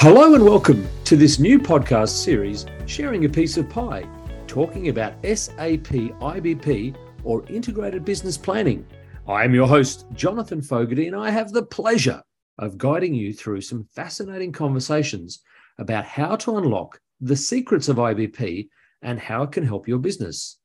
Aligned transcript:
Hello 0.00 0.32
and 0.36 0.44
welcome 0.44 0.86
to 1.02 1.16
this 1.16 1.40
new 1.40 1.58
podcast 1.58 2.10
series, 2.10 2.66
Sharing 2.86 3.24
a 3.24 3.28
Piece 3.28 3.56
of 3.56 3.68
Pie, 3.68 4.06
talking 4.46 4.90
about 4.90 5.14
SAP 5.24 5.88
IBP 6.22 6.94
or 7.24 7.44
Integrated 7.48 8.04
Business 8.04 8.38
Planning. 8.38 8.86
I 9.26 9.42
am 9.42 9.56
your 9.56 9.66
host, 9.66 10.06
Jonathan 10.14 10.62
Fogarty, 10.62 11.08
and 11.08 11.16
I 11.16 11.30
have 11.30 11.50
the 11.50 11.64
pleasure 11.64 12.22
of 12.58 12.78
guiding 12.78 13.12
you 13.12 13.32
through 13.32 13.62
some 13.62 13.88
fascinating 13.92 14.52
conversations 14.52 15.40
about 15.78 16.04
how 16.04 16.36
to 16.36 16.58
unlock 16.58 17.00
the 17.20 17.34
secrets 17.34 17.88
of 17.88 17.96
IBP 17.96 18.68
and 19.02 19.18
how 19.18 19.42
it 19.42 19.50
can 19.50 19.66
help 19.66 19.88
your 19.88 19.98
business. 19.98 20.60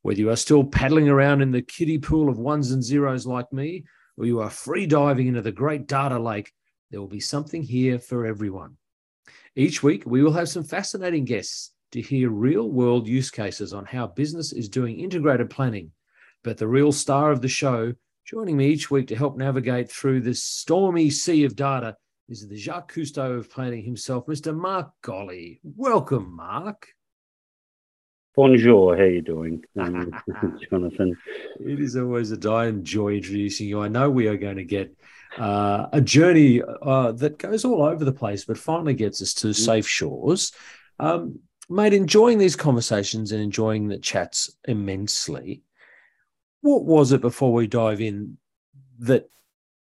Whether 0.00 0.20
you 0.20 0.30
are 0.30 0.36
still 0.36 0.64
paddling 0.64 1.10
around 1.10 1.42
in 1.42 1.50
the 1.50 1.60
kiddie 1.60 1.98
pool 1.98 2.30
of 2.30 2.38
ones 2.38 2.70
and 2.70 2.82
zeros 2.82 3.26
like 3.26 3.52
me, 3.52 3.84
or 4.16 4.24
you 4.24 4.40
are 4.40 4.48
free 4.48 4.86
diving 4.86 5.26
into 5.26 5.42
the 5.42 5.52
great 5.52 5.86
data 5.86 6.18
lake 6.18 6.50
there 6.90 7.00
will 7.00 7.08
be 7.08 7.20
something 7.20 7.62
here 7.62 7.98
for 7.98 8.26
everyone. 8.26 8.76
Each 9.54 9.82
week, 9.82 10.04
we 10.06 10.22
will 10.22 10.32
have 10.32 10.48
some 10.48 10.64
fascinating 10.64 11.24
guests 11.24 11.72
to 11.92 12.00
hear 12.00 12.30
real 12.30 12.68
world 12.68 13.06
use 13.06 13.30
cases 13.30 13.72
on 13.72 13.84
how 13.84 14.06
business 14.06 14.52
is 14.52 14.68
doing 14.68 15.00
integrated 15.00 15.50
planning. 15.50 15.92
But 16.42 16.56
the 16.56 16.68
real 16.68 16.92
star 16.92 17.30
of 17.30 17.42
the 17.42 17.48
show, 17.48 17.94
joining 18.24 18.56
me 18.56 18.68
each 18.68 18.90
week 18.90 19.08
to 19.08 19.16
help 19.16 19.36
navigate 19.36 19.90
through 19.90 20.20
this 20.20 20.42
stormy 20.42 21.10
sea 21.10 21.44
of 21.44 21.56
data, 21.56 21.96
is 22.28 22.48
the 22.48 22.56
Jacques 22.56 22.92
Cousteau 22.92 23.38
of 23.38 23.50
planning 23.50 23.84
himself, 23.84 24.26
Mr. 24.26 24.56
Mark 24.56 24.90
Golley. 25.02 25.58
Welcome, 25.64 26.36
Mark. 26.36 26.88
Bonjour, 28.36 28.96
how 28.96 29.02
are 29.02 29.10
you 29.10 29.22
doing, 29.22 29.64
um, 29.78 30.12
Jonathan? 30.70 31.16
It 31.58 31.80
is 31.80 31.96
always 31.96 32.30
a 32.30 32.36
die 32.36 32.66
and 32.66 32.84
joy 32.84 33.14
introducing 33.14 33.68
you. 33.68 33.80
I 33.80 33.88
know 33.88 34.08
we 34.08 34.28
are 34.28 34.36
going 34.36 34.56
to 34.56 34.64
get 34.64 34.96
uh, 35.38 35.86
a 35.92 36.00
journey 36.00 36.62
uh, 36.82 37.12
that 37.12 37.38
goes 37.38 37.64
all 37.64 37.82
over 37.82 38.04
the 38.04 38.12
place, 38.12 38.44
but 38.44 38.58
finally 38.58 38.94
gets 38.94 39.22
us 39.22 39.34
to 39.34 39.48
mm. 39.48 39.54
safe 39.54 39.86
shores. 39.86 40.52
Um, 40.98 41.40
mate, 41.68 41.94
enjoying 41.94 42.38
these 42.38 42.56
conversations 42.56 43.32
and 43.32 43.40
enjoying 43.40 43.88
the 43.88 43.98
chats 43.98 44.50
immensely. 44.66 45.62
What 46.62 46.84
was 46.84 47.12
it 47.12 47.20
before 47.20 47.52
we 47.52 47.66
dive 47.66 48.00
in 48.00 48.36
that 48.98 49.30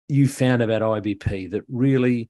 you 0.08 0.28
found 0.28 0.62
about 0.62 0.82
IBP 0.82 1.52
that 1.52 1.64
really 1.68 2.30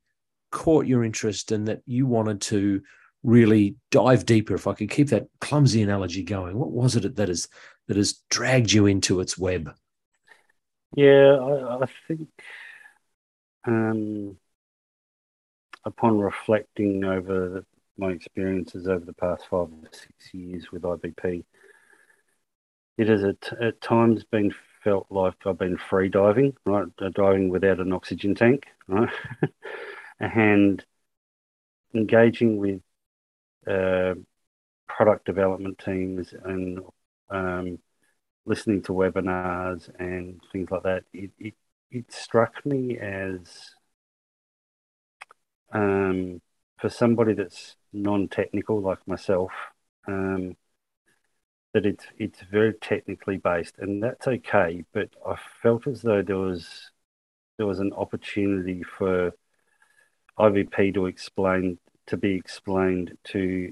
caught 0.51 0.85
your 0.85 1.03
interest 1.03 1.51
and 1.51 1.67
that 1.67 1.81
you 1.85 2.05
wanted 2.05 2.41
to 2.41 2.81
really 3.21 3.75
dive 3.91 4.25
deeper? 4.25 4.55
If 4.55 4.67
I 4.67 4.73
could 4.73 4.89
keep 4.89 5.09
that 5.09 5.27
clumsy 5.39 5.81
analogy 5.81 6.23
going, 6.23 6.57
what 6.57 6.71
was 6.71 6.95
it 6.95 7.15
that 7.15 7.27
has 7.29 7.47
that 7.87 7.97
has 7.97 8.21
dragged 8.29 8.71
you 8.71 8.85
into 8.85 9.19
its 9.21 9.37
web? 9.37 9.73
Yeah, 10.95 11.37
I, 11.37 11.83
I 11.83 11.85
think 12.07 12.29
um, 13.65 14.37
upon 15.85 16.19
reflecting 16.19 17.03
over 17.03 17.63
my 17.97 18.11
experiences 18.11 18.87
over 18.87 19.05
the 19.05 19.13
past 19.13 19.43
five 19.43 19.67
or 19.69 19.89
six 19.91 20.33
years 20.33 20.71
with 20.71 20.83
IBP, 20.83 21.43
it 22.97 23.07
has 23.07 23.23
at, 23.23 23.53
at 23.61 23.81
times 23.81 24.23
been 24.23 24.53
felt 24.83 25.07
like 25.09 25.35
I've 25.45 25.57
been 25.57 25.77
free 25.77 26.09
diving, 26.09 26.55
right? 26.65 26.87
Uh, 27.01 27.09
diving 27.09 27.49
without 27.49 27.79
an 27.79 27.93
oxygen 27.93 28.35
tank, 28.35 28.65
right? 28.87 29.09
and 30.19 30.83
engaging 31.93 32.57
with 32.57 32.81
uh, 33.67 34.15
product 34.87 35.25
development 35.25 35.79
teams 35.83 36.33
and 36.43 36.79
um, 37.29 37.79
listening 38.45 38.81
to 38.83 38.93
webinars 38.93 39.89
and 39.99 40.41
things 40.51 40.71
like 40.71 40.83
that, 40.83 41.03
it, 41.13 41.31
it 41.39 41.53
it 41.93 42.11
struck 42.11 42.65
me 42.65 42.97
as 42.97 43.71
um, 45.71 46.41
for 46.79 46.89
somebody 46.89 47.33
that's 47.33 47.75
non-technical 47.93 48.81
like 48.81 49.07
myself, 49.07 49.51
um, 50.07 50.55
that 51.73 51.85
it's 51.85 52.05
it's 52.17 52.41
very 52.41 52.73
technically 52.73 53.37
based, 53.37 53.75
and 53.77 54.01
that's 54.01 54.27
okay. 54.27 54.83
But 54.91 55.09
I 55.25 55.35
felt 55.61 55.87
as 55.87 56.01
though 56.01 56.21
there 56.21 56.37
was 56.37 56.91
there 57.57 57.67
was 57.67 57.79
an 57.79 57.93
opportunity 57.93 58.83
for 58.83 59.31
IBP 60.39 60.95
to 60.95 61.05
explain 61.05 61.77
to 62.07 62.17
be 62.17 62.33
explained 62.33 63.17
to 63.25 63.71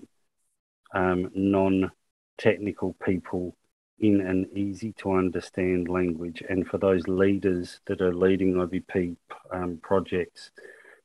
um, 0.94 1.32
non-technical 1.34 2.96
people 3.04 3.56
in 4.02 4.20
an 4.20 4.48
easy 4.56 4.92
to 4.94 5.14
understand 5.14 5.88
language 5.88 6.44
and 6.50 6.68
for 6.68 6.80
those 6.80 7.08
leaders 7.08 7.80
that 7.86 8.02
are 8.02 8.14
leading 8.14 8.56
IBP 8.56 9.16
um, 9.52 9.80
projects 9.82 10.50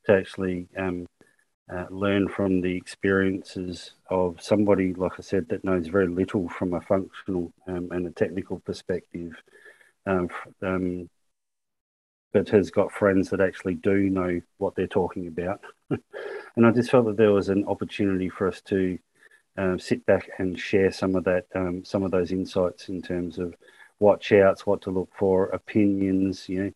to 0.06 0.12
actually 0.12 0.66
um, 0.78 1.06
uh, 1.72 1.84
learn 1.90 2.26
from 2.28 2.62
the 2.62 2.74
experiences 2.74 3.92
of 4.08 4.40
somebody, 4.40 4.94
like 4.94 5.12
I 5.18 5.22
said, 5.22 5.48
that 5.48 5.64
knows 5.64 5.88
very 5.88 6.08
little 6.08 6.48
from 6.48 6.72
a 6.72 6.80
functional 6.80 7.52
um, 7.68 7.88
and 7.90 8.06
a 8.06 8.12
technical 8.12 8.60
perspective, 8.60 9.32
um, 10.06 10.30
um, 10.62 11.10
but 12.32 12.48
has 12.48 12.70
got 12.70 12.92
friends 12.92 13.28
that 13.30 13.40
actually 13.40 13.74
do 13.74 14.08
know 14.08 14.40
what 14.56 14.74
they're 14.74 14.86
talking 14.86 15.26
about. 15.26 15.60
and 15.90 16.66
I 16.66 16.70
just 16.70 16.90
felt 16.90 17.06
that 17.06 17.18
there 17.18 17.32
was 17.32 17.50
an 17.50 17.66
opportunity 17.66 18.30
for 18.30 18.48
us 18.48 18.62
to 18.62 18.98
um, 19.58 19.78
sit 19.78 20.04
back 20.06 20.28
and 20.38 20.58
share 20.58 20.92
some 20.92 21.14
of 21.14 21.24
that, 21.24 21.46
um, 21.54 21.84
some 21.84 22.02
of 22.02 22.10
those 22.10 22.32
insights 22.32 22.88
in 22.88 23.02
terms 23.02 23.38
of 23.38 23.54
watch 23.98 24.32
outs, 24.32 24.66
what 24.66 24.82
to 24.82 24.90
look 24.90 25.10
for, 25.18 25.46
opinions, 25.46 26.48
you 26.48 26.64
know, 26.64 26.72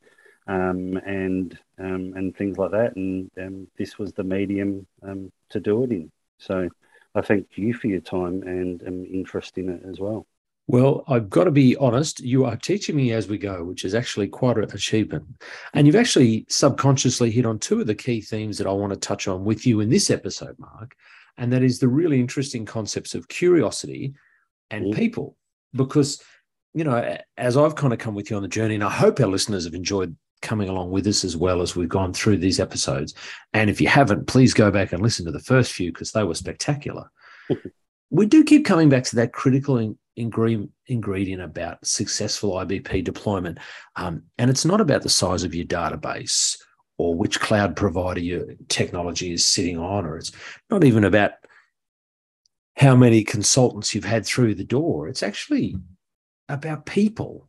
um, 0.46 0.96
and 1.06 1.58
um, 1.78 2.12
and 2.16 2.36
things 2.36 2.58
like 2.58 2.70
that. 2.72 2.96
And 2.96 3.30
um, 3.38 3.68
this 3.76 3.98
was 3.98 4.12
the 4.12 4.24
medium 4.24 4.86
um, 5.02 5.30
to 5.50 5.60
do 5.60 5.84
it 5.84 5.90
in. 5.90 6.10
So 6.38 6.68
I 7.14 7.20
thank 7.20 7.48
you 7.56 7.74
for 7.74 7.88
your 7.88 8.00
time 8.00 8.42
and, 8.42 8.82
interest 8.82 9.58
in 9.58 9.68
it 9.68 9.82
as 9.88 10.00
well. 10.00 10.26
Well, 10.66 11.02
I've 11.08 11.28
got 11.28 11.44
to 11.44 11.50
be 11.50 11.76
honest, 11.76 12.20
you 12.20 12.44
are 12.44 12.56
teaching 12.56 12.94
me 12.94 13.12
as 13.12 13.28
we 13.28 13.38
go, 13.38 13.64
which 13.64 13.84
is 13.84 13.94
actually 13.94 14.28
quite 14.28 14.56
an 14.56 14.64
achievement. 14.64 15.42
And 15.74 15.86
you've 15.86 15.96
actually 15.96 16.46
subconsciously 16.48 17.32
hit 17.32 17.44
on 17.44 17.58
two 17.58 17.80
of 17.80 17.88
the 17.88 17.94
key 17.94 18.20
themes 18.20 18.56
that 18.58 18.68
I 18.68 18.72
want 18.72 18.92
to 18.92 18.98
touch 18.98 19.26
on 19.26 19.44
with 19.44 19.66
you 19.66 19.80
in 19.80 19.90
this 19.90 20.10
episode, 20.10 20.56
Mark 20.60 20.94
and 21.36 21.52
that 21.52 21.62
is 21.62 21.78
the 21.78 21.88
really 21.88 22.20
interesting 22.20 22.64
concepts 22.64 23.14
of 23.14 23.28
curiosity 23.28 24.14
and 24.70 24.86
mm. 24.86 24.94
people. 24.94 25.36
Because, 25.74 26.22
you 26.74 26.84
know, 26.84 27.16
as 27.36 27.56
I've 27.56 27.76
kind 27.76 27.92
of 27.92 27.98
come 27.98 28.14
with 28.14 28.30
you 28.30 28.36
on 28.36 28.42
the 28.42 28.48
journey, 28.48 28.74
and 28.74 28.84
I 28.84 28.90
hope 28.90 29.20
our 29.20 29.26
listeners 29.26 29.64
have 29.64 29.74
enjoyed 29.74 30.16
coming 30.42 30.68
along 30.68 30.90
with 30.90 31.06
us 31.06 31.24
as 31.24 31.36
well 31.36 31.60
as 31.60 31.76
we've 31.76 31.88
gone 31.88 32.12
through 32.12 32.38
these 32.38 32.60
episodes. 32.60 33.14
And 33.52 33.68
if 33.68 33.80
you 33.80 33.88
haven't, 33.88 34.26
please 34.26 34.54
go 34.54 34.70
back 34.70 34.92
and 34.92 35.02
listen 35.02 35.26
to 35.26 35.32
the 35.32 35.40
first 35.40 35.72
few 35.72 35.92
because 35.92 36.12
they 36.12 36.24
were 36.24 36.34
spectacular. 36.34 37.10
we 38.10 38.26
do 38.26 38.42
keep 38.42 38.64
coming 38.64 38.88
back 38.88 39.04
to 39.04 39.16
that 39.16 39.32
critical 39.32 39.78
in, 39.78 39.98
ingredient, 40.16 40.70
ingredient 40.86 41.42
about 41.42 41.84
successful 41.86 42.52
IBP 42.52 43.04
deployment. 43.04 43.58
Um, 43.96 44.24
and 44.38 44.50
it's 44.50 44.64
not 44.64 44.80
about 44.80 45.02
the 45.02 45.08
size 45.08 45.44
of 45.44 45.54
your 45.54 45.66
database 45.66 46.56
or 47.00 47.14
which 47.14 47.40
cloud 47.40 47.76
provider 47.76 48.20
your 48.20 48.44
technology 48.68 49.32
is 49.32 49.46
sitting 49.46 49.78
on, 49.78 50.04
or 50.04 50.16
it's 50.16 50.32
not 50.68 50.84
even 50.84 51.04
about 51.04 51.32
how 52.76 52.94
many 52.94 53.24
consultants 53.24 53.94
you've 53.94 54.04
had 54.04 54.24
through 54.24 54.54
the 54.54 54.64
door. 54.64 55.08
It's 55.08 55.22
actually 55.22 55.76
about 56.48 56.86
people. 56.86 57.48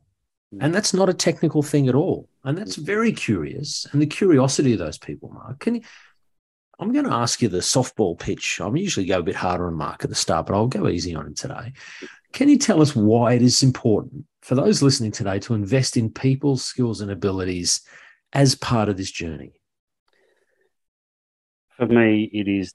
Hmm. 0.52 0.60
And 0.62 0.74
that's 0.74 0.94
not 0.94 1.10
a 1.10 1.14
technical 1.14 1.64
thing 1.64 1.88
at 1.88 1.96
all. 1.96 2.30
And 2.44 2.58
that's 2.58 2.76
hmm. 2.76 2.84
very 2.84 3.12
curious. 3.12 3.86
And 3.92 4.02
the 4.02 4.08
curiosity 4.08 4.74
of 4.74 4.80
those 4.80 4.98
people, 4.98 5.30
Mark, 5.30 5.60
can 5.60 5.76
you, 5.76 5.82
I'm 6.80 6.94
going 6.94 7.06
to 7.06 7.14
ask 7.14 7.42
you 7.42 7.50
the 7.50 7.60
softball 7.60 8.18
pitch. 8.18 8.60
I'm 8.60 8.76
usually 8.76 9.06
go 9.06 9.20
a 9.20 9.24
bit 9.24 9.36
harder 9.36 9.68
on 9.68 9.76
Mark 9.76 10.04
at 10.04 10.10
the 10.10 10.16
start, 10.16 10.48
but 10.48 10.56
I'll 10.56 10.68
go 10.68 10.88
easy 10.88 11.14
on 11.14 11.28
him 11.28 11.36
today. 11.36 11.74
Can 12.34 12.50
you 12.50 12.58
tell 12.58 12.82
us 12.82 12.96
why 12.96 13.34
it 13.34 13.42
is 13.42 13.62
important 13.62 14.26
for 14.42 14.56
those 14.56 14.82
listening 14.82 15.12
today 15.12 15.40
to 15.40 15.54
invest 15.54 15.98
in 15.98 16.10
people's 16.10 16.64
skills 16.64 17.02
and 17.02 17.12
abilities 17.12 17.82
as 18.34 18.56
part 18.56 18.90
of 18.90 18.98
this 18.98 19.12
journey? 19.12 19.54
For 21.78 21.86
me, 21.88 22.30
it 22.32 22.48
is 22.48 22.74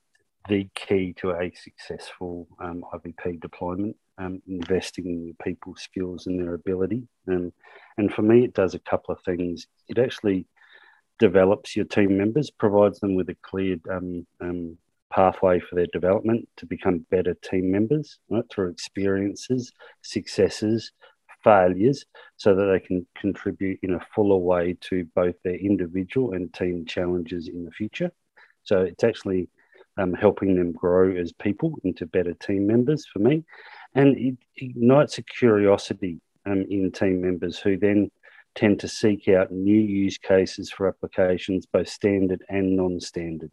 the 0.49 0.69
key 0.75 1.15
to 1.19 1.31
a 1.31 1.53
successful 1.55 2.49
um, 2.61 2.85
IBP 2.95 3.41
deployment, 3.41 3.97
um, 4.19 4.41
investing 4.47 5.07
in 5.07 5.27
your 5.27 5.35
people's 5.43 5.81
skills 5.81 6.27
and 6.27 6.41
their 6.41 6.55
ability. 6.55 7.09
Um, 7.29 7.53
and 7.99 8.13
for 8.13 8.23
me, 8.23 8.45
it 8.45 8.55
does 8.55 8.75
a 8.75 8.81
couple 8.81 9.15
of 9.15 9.21
things. 9.23 9.67
It 9.89 9.99
actually 9.99 10.47
develops 11.19 11.75
your 11.75 11.85
team 11.85 12.17
members, 12.17 12.51
provides 12.51 13.01
them 13.01 13.15
with 13.15 13.29
a 13.29 13.37
clear 13.43 13.77
um, 13.91 14.27
um, 14.41 14.77
pathway 15.11 15.61
for 15.61 15.77
their 15.77 15.87
development 15.93 16.49
to 16.57 16.67
become 16.67 17.07
better 17.11 17.35
team 17.35 17.71
members 17.71 18.19
right, 18.29 18.45
through 18.51 18.71
experiences, 18.71 19.73
successes, 20.03 20.93
failures 21.47 22.05
so 22.37 22.57
that 22.57 22.65
they 22.65 22.81
can 22.81 23.07
contribute 23.17 23.79
in 23.85 23.95
a 23.95 24.07
fuller 24.13 24.37
way 24.37 24.77
to 24.81 25.05
both 25.15 25.37
their 25.45 25.55
individual 25.55 26.33
and 26.33 26.53
team 26.53 26.85
challenges 26.85 27.47
in 27.47 27.65
the 27.65 27.71
future. 27.71 28.11
So 28.65 28.81
it's 28.81 29.05
actually 29.05 29.49
um, 29.97 30.13
helping 30.13 30.57
them 30.57 30.73
grow 30.73 31.15
as 31.17 31.33
people 31.33 31.75
into 31.85 32.05
better 32.05 32.35
team 32.35 32.67
members 32.67 33.07
for 33.07 33.21
me. 33.21 33.45
And 33.95 34.17
it 34.17 34.37
ignites 34.57 35.19
a 35.19 35.23
curiosity 35.23 36.21
um, 36.47 36.67
in 36.69 36.91
team 36.91 37.21
members 37.21 37.59
who 37.61 37.79
then 37.79 38.11
tend 38.57 38.81
to 38.81 38.89
seek 38.89 39.29
out 39.29 39.53
new 39.53 39.81
use 39.81 40.19
cases 40.19 40.69
for 40.69 40.89
applications, 40.89 41.65
both 41.65 41.89
standard 41.89 42.43
and 42.49 42.77
non 42.77 42.99
standard. 42.99 43.53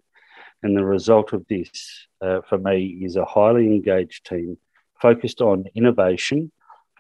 And 0.64 0.76
the 0.76 0.84
result 0.84 1.32
of 1.34 1.46
this, 1.48 2.08
uh, 2.22 2.40
for 2.50 2.58
me, 2.58 3.02
is 3.04 3.18
a 3.18 3.26
highly 3.26 3.68
engaged 3.68 4.26
team 4.26 4.58
focused 5.00 5.42
on 5.42 5.66
innovation, 5.76 6.52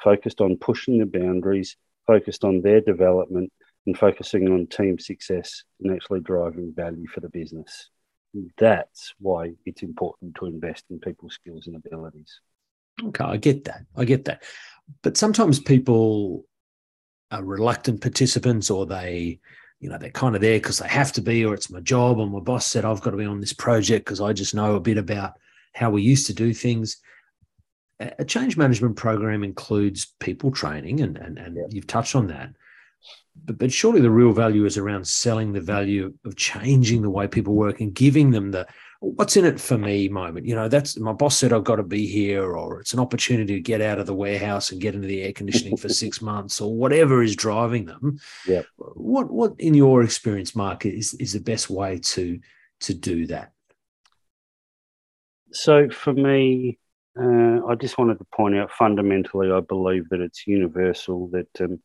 focused 0.04 0.42
on 0.42 0.58
pushing 0.58 0.98
the 1.00 1.06
boundaries, 1.06 1.78
focused 2.06 2.44
on 2.44 2.62
their 2.62 2.82
development, 2.82 3.52
and 3.86 3.98
focusing 3.98 4.48
on 4.50 4.68
team 4.68 5.00
success 5.00 5.64
and 5.82 5.94
actually 5.94 6.22
driving 6.22 6.74
value 6.76 7.08
for 7.08 7.20
the 7.20 7.30
business. 7.30 7.90
That's 8.58 9.14
why 9.20 9.54
it's 9.66 9.84
important 9.84 10.36
to 10.36 10.46
invest 10.46 10.86
in 10.90 11.00
people's 11.00 11.36
skills 11.36 11.68
and 11.68 11.76
abilities. 11.76 12.40
Okay, 13.04 13.24
I 13.24 13.38
get 13.38 13.66
that. 13.66 13.86
I 13.96 14.06
get 14.06 14.26
that. 14.26 14.44
But 15.02 15.18
sometimes 15.18 15.60
people 15.60 16.46
are 17.32 17.44
reluctant 17.44 18.02
participants 18.02 18.70
or 18.70 18.86
they 18.86 19.40
you 19.80 19.90
know 19.90 19.98
they're 19.98 20.12
kind 20.12 20.36
of 20.36 20.42
there 20.42 20.58
because 20.58 20.80
they 20.80 20.88
have 20.88 21.12
to 21.12 21.22
be 21.22 21.44
or 21.44 21.54
it's 21.54 21.70
my 21.70 21.80
job 21.80 22.20
or 22.20 22.28
my 22.28 22.40
boss 22.40 22.68
said 22.68 22.86
i've 22.86 23.02
got 23.02 23.10
to 23.10 23.18
be 23.18 23.26
on 23.26 23.42
this 23.42 23.54
project 23.54 24.06
because 24.06 24.22
i 24.22 24.32
just 24.32 24.54
know 24.54 24.76
a 24.76 24.80
bit 24.80 24.98
about 24.98 25.34
how 25.74 25.90
we 25.90 26.04
used 26.04 26.28
to 26.28 26.34
do 26.34 26.54
things 26.54 26.98
a 28.20 28.26
change 28.26 28.58
management 28.58 28.96
program 28.96 29.44
includes 29.44 30.14
people 30.20 30.52
training 30.52 31.02
and 31.02 31.18
and, 31.18 31.38
and 31.38 31.56
yeah. 31.56 31.64
you've 31.70 31.88
touched 31.88 32.16
on 32.16 32.28
that 32.28 32.54
but, 33.46 33.58
but 33.58 33.72
surely 33.72 34.02
the 34.02 34.12
real 34.12 34.32
value 34.32 34.66
is 34.66 34.78
around 34.78 35.08
selling 35.08 35.54
the 35.54 35.62
value 35.62 36.14
of 36.26 36.36
changing 36.36 37.02
the 37.02 37.10
way 37.10 37.28
people 37.28 37.54
work 37.54 37.82
and 37.82 37.94
giving 37.94 38.32
them 38.32 38.52
the 38.52 38.68
what's 39.04 39.36
in 39.36 39.44
it 39.44 39.60
for 39.60 39.78
me 39.78 40.08
moment. 40.08 40.46
You 40.46 40.56
know, 40.56 40.70
that's 40.70 40.98
my 40.98 41.12
boss 41.12 41.38
said 41.38 41.52
I've 41.52 41.66
got 41.66 41.76
to 41.76 41.84
be 41.84 42.08
here, 42.08 42.56
or 42.56 42.80
it's 42.80 42.94
an 42.94 43.00
opportunity 43.00 43.56
to 43.56 43.62
get 43.62 43.82
out 43.82 44.00
of 44.00 44.06
the 44.06 44.16
warehouse 44.16 44.72
and 44.72 44.80
get 44.80 44.96
into 44.96 45.08
the 45.08 45.22
air 45.24 45.34
conditioning 45.34 45.78
for 45.78 45.90
six 45.90 46.22
months, 46.22 46.62
or 46.62 46.74
whatever 46.74 47.22
is 47.22 47.36
driving 47.36 47.86
them. 47.86 48.20
Yeah. 48.48 48.62
What 48.78 49.30
what 49.30 49.54
in 49.60 49.74
your 49.74 50.04
experience, 50.04 50.56
Mark, 50.56 50.86
is 50.86 51.14
is 51.16 51.34
the 51.34 51.42
best 51.42 51.70
way 51.70 52.00
to 52.00 52.40
to 52.82 52.94
do 52.94 53.28
that? 53.28 53.52
So 55.52 55.90
for 55.90 56.14
me, 56.14 56.80
uh, 57.20 57.66
I 57.68 57.76
just 57.76 57.98
wanted 57.98 58.18
to 58.20 58.26
point 58.36 58.56
out 58.56 58.72
fundamentally, 58.72 59.52
I 59.52 59.60
believe 59.60 60.10
that 60.10 60.22
it's 60.22 60.48
universal 60.48 61.28
that 61.30 61.62
um, 61.62 61.80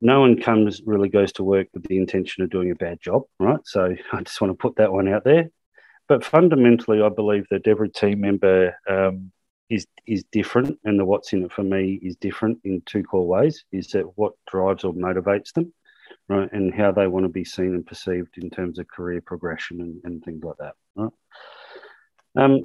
no 0.00 0.20
one 0.20 0.40
comes 0.40 0.80
really 0.84 1.08
goes 1.08 1.32
to 1.32 1.44
work 1.44 1.68
with 1.74 1.84
the 1.84 1.98
intention 1.98 2.42
of 2.42 2.50
doing 2.50 2.70
a 2.70 2.76
bad 2.76 3.00
job, 3.00 3.22
right? 3.38 3.60
So 3.64 3.94
I 4.12 4.22
just 4.22 4.40
want 4.40 4.52
to 4.52 4.62
put 4.62 4.76
that 4.76 4.92
one 4.92 5.08
out 5.08 5.24
there. 5.24 5.50
But 6.08 6.24
fundamentally, 6.24 7.02
I 7.02 7.08
believe 7.08 7.46
that 7.50 7.68
every 7.68 7.88
team 7.88 8.20
member 8.20 8.74
um, 8.88 9.30
is 9.68 9.86
is 10.06 10.24
different, 10.32 10.78
and 10.84 10.98
the 10.98 11.04
what's 11.04 11.32
in 11.32 11.44
it 11.44 11.52
for 11.52 11.62
me 11.62 12.00
is 12.02 12.16
different 12.16 12.58
in 12.64 12.82
two 12.84 13.04
core 13.04 13.26
ways: 13.26 13.64
is 13.70 13.88
that 13.88 14.18
what 14.18 14.32
drives 14.50 14.82
or 14.82 14.92
motivates 14.92 15.52
them, 15.52 15.72
right, 16.28 16.52
and 16.52 16.74
how 16.74 16.90
they 16.90 17.06
want 17.06 17.24
to 17.24 17.28
be 17.28 17.44
seen 17.44 17.74
and 17.74 17.86
perceived 17.86 18.38
in 18.38 18.50
terms 18.50 18.80
of 18.80 18.88
career 18.88 19.20
progression 19.20 19.80
and, 19.80 20.00
and 20.02 20.24
things 20.24 20.42
like 20.42 20.56
that, 20.58 20.74
right. 20.96 21.12
Um, 22.36 22.64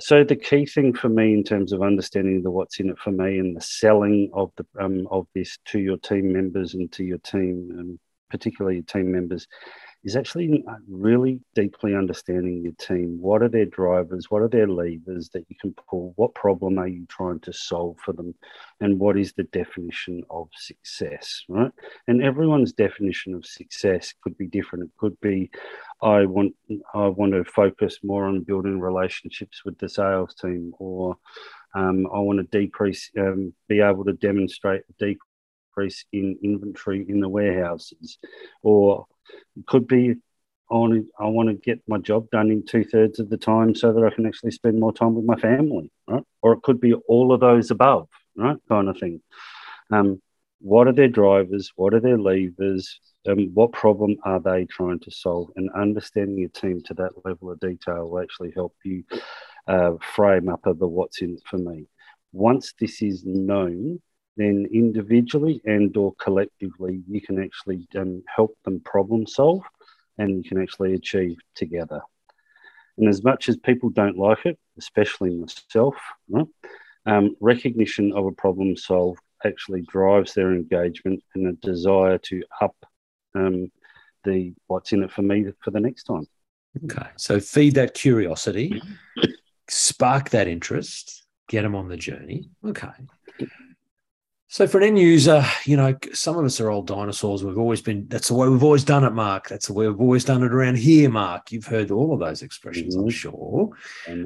so 0.00 0.24
the 0.24 0.36
key 0.36 0.66
thing 0.66 0.92
for 0.92 1.08
me 1.08 1.34
in 1.34 1.44
terms 1.44 1.72
of 1.72 1.82
understanding 1.82 2.42
the 2.42 2.50
what's 2.50 2.80
in 2.80 2.90
it 2.90 2.98
for 2.98 3.10
me 3.10 3.38
and 3.38 3.56
the 3.56 3.60
selling 3.60 4.30
of 4.32 4.50
the 4.56 4.66
um, 4.82 5.06
of 5.10 5.26
this 5.34 5.58
to 5.66 5.78
your 5.78 5.98
team 5.98 6.32
members 6.32 6.74
and 6.74 6.90
to 6.92 7.04
your 7.04 7.18
team, 7.18 7.68
and 7.78 7.98
particularly 8.30 8.76
your 8.76 8.84
team 8.84 9.12
members, 9.12 9.46
is 10.02 10.16
actually 10.16 10.64
uh, 10.66 10.76
really 10.88 11.40
deeply 11.54 11.94
understanding 11.94 12.62
your 12.62 12.72
team. 12.72 13.18
What 13.20 13.42
are 13.42 13.48
their 13.48 13.66
drivers? 13.66 14.30
What 14.30 14.42
are 14.42 14.48
their 14.48 14.66
levers 14.66 15.28
that 15.34 15.44
you 15.48 15.56
can 15.60 15.74
pull? 15.88 16.14
What 16.16 16.34
problem 16.34 16.78
are 16.78 16.88
you 16.88 17.04
trying 17.06 17.40
to 17.40 17.52
solve 17.52 17.98
for 18.04 18.12
them? 18.12 18.34
And 18.80 18.98
what 18.98 19.18
is 19.18 19.34
the 19.34 19.44
definition 19.44 20.22
of 20.30 20.48
success, 20.54 21.44
right? 21.48 21.70
And 22.08 22.22
everyone's 22.22 22.72
definition 22.72 23.34
of 23.34 23.44
success 23.44 24.14
could 24.22 24.38
be 24.38 24.46
different. 24.46 24.84
It 24.84 24.90
could 24.96 25.20
be, 25.20 25.50
I 26.00 26.24
want, 26.24 26.54
I 26.94 27.08
want 27.08 27.32
to 27.32 27.44
focus 27.44 27.98
more 28.02 28.24
on 28.26 28.40
building 28.40 28.80
relationships 28.80 29.64
with 29.64 29.78
the 29.78 29.88
sales 29.88 30.34
team, 30.34 30.72
or 30.78 31.16
um, 31.74 32.06
I 32.06 32.18
want 32.20 32.38
to 32.38 32.58
decrease, 32.58 33.10
um, 33.18 33.52
be 33.68 33.80
able 33.80 34.04
to 34.04 34.14
demonstrate 34.14 34.82
a 34.88 35.14
decrease 35.76 36.04
in 36.12 36.38
inventory 36.42 37.04
in 37.08 37.20
the 37.20 37.28
warehouses, 37.28 38.18
or 38.62 39.06
it 39.56 39.66
could 39.66 39.86
be 39.86 40.16
I 40.70 40.76
want 40.76 40.92
to, 40.92 41.06
I 41.18 41.26
want 41.26 41.48
to 41.48 41.54
get 41.54 41.82
my 41.88 41.98
job 41.98 42.30
done 42.30 42.50
in 42.50 42.64
two 42.64 42.84
thirds 42.84 43.18
of 43.18 43.28
the 43.28 43.36
time 43.36 43.74
so 43.74 43.92
that 43.92 44.04
I 44.04 44.14
can 44.14 44.24
actually 44.26 44.52
spend 44.52 44.78
more 44.78 44.92
time 44.92 45.14
with 45.14 45.24
my 45.24 45.34
family, 45.34 45.90
right? 46.06 46.22
Or 46.42 46.52
it 46.52 46.62
could 46.62 46.80
be 46.80 46.94
all 46.94 47.32
of 47.32 47.40
those 47.40 47.72
above, 47.72 48.08
right? 48.36 48.56
Kind 48.68 48.88
of 48.88 48.96
thing. 48.96 49.20
Um, 49.90 50.22
what 50.60 50.86
are 50.86 50.92
their 50.92 51.08
drivers? 51.08 51.72
What 51.74 51.94
are 51.94 52.00
their 52.00 52.18
levers? 52.18 53.00
Um, 53.28 53.50
what 53.52 53.72
problem 53.72 54.16
are 54.24 54.38
they 54.38 54.66
trying 54.66 55.00
to 55.00 55.10
solve? 55.10 55.48
And 55.56 55.70
understanding 55.70 56.38
your 56.38 56.50
team 56.50 56.82
to 56.84 56.94
that 56.94 57.12
level 57.24 57.50
of 57.50 57.58
detail 57.58 58.08
will 58.08 58.20
actually 58.20 58.52
help 58.54 58.74
you 58.84 59.02
uh, 59.66 59.92
frame 60.14 60.48
up 60.48 60.66
of 60.66 60.78
the 60.78 60.86
what's 60.86 61.20
in 61.20 61.34
it 61.34 61.42
for 61.46 61.58
me. 61.58 61.86
Once 62.32 62.74
this 62.78 63.02
is 63.02 63.24
known, 63.24 64.00
then 64.36 64.66
individually 64.72 65.60
and 65.64 65.96
or 65.96 66.14
collectively 66.14 67.02
you 67.08 67.20
can 67.20 67.42
actually 67.42 67.86
um, 67.96 68.22
help 68.34 68.56
them 68.64 68.80
problem 68.80 69.26
solve 69.26 69.62
and 70.18 70.36
you 70.36 70.48
can 70.48 70.60
actually 70.60 70.94
achieve 70.94 71.38
together. 71.54 72.00
And 72.98 73.08
as 73.08 73.24
much 73.24 73.48
as 73.48 73.56
people 73.56 73.90
don't 73.90 74.18
like 74.18 74.46
it 74.46 74.58
especially 74.78 75.30
myself 75.30 75.94
right, 76.28 76.46
um, 77.06 77.36
recognition 77.40 78.12
of 78.12 78.26
a 78.26 78.32
problem 78.32 78.76
solved 78.76 79.20
actually 79.44 79.82
drives 79.82 80.34
their 80.34 80.52
engagement 80.52 81.22
and 81.34 81.46
a 81.46 81.52
desire 81.66 82.18
to 82.18 82.42
up 82.60 82.76
um, 83.34 83.70
the 84.24 84.52
what's 84.66 84.92
in 84.92 85.02
it 85.02 85.10
for 85.10 85.22
me 85.22 85.46
for 85.62 85.70
the 85.70 85.80
next 85.80 86.04
time. 86.04 86.26
Okay 86.84 87.08
so 87.16 87.40
feed 87.40 87.74
that 87.74 87.94
curiosity 87.94 88.80
spark 89.68 90.30
that 90.30 90.46
interest 90.46 91.26
get 91.48 91.62
them 91.62 91.74
on 91.74 91.88
the 91.88 91.96
journey. 91.96 92.48
Okay 92.64 92.88
so 94.52 94.66
for 94.66 94.78
an 94.78 94.84
end 94.84 94.98
user, 94.98 95.44
you 95.64 95.76
know, 95.76 95.96
some 96.12 96.36
of 96.36 96.44
us 96.44 96.60
are 96.60 96.70
old 96.70 96.88
dinosaurs. 96.88 97.44
We've 97.44 97.56
always 97.56 97.80
been, 97.80 98.08
that's 98.08 98.26
the 98.26 98.34
way 98.34 98.48
we've 98.48 98.64
always 98.64 98.82
done 98.82 99.04
it, 99.04 99.12
Mark. 99.12 99.48
That's 99.48 99.68
the 99.68 99.72
way 99.72 99.86
we've 99.86 100.00
always 100.00 100.24
done 100.24 100.42
it 100.42 100.52
around 100.52 100.76
here, 100.76 101.08
Mark. 101.08 101.52
You've 101.52 101.66
heard 101.66 101.92
all 101.92 102.12
of 102.12 102.18
those 102.18 102.42
expressions, 102.42 102.96
mm-hmm. 102.96 103.04
I'm 103.04 103.10
sure. 103.10 103.70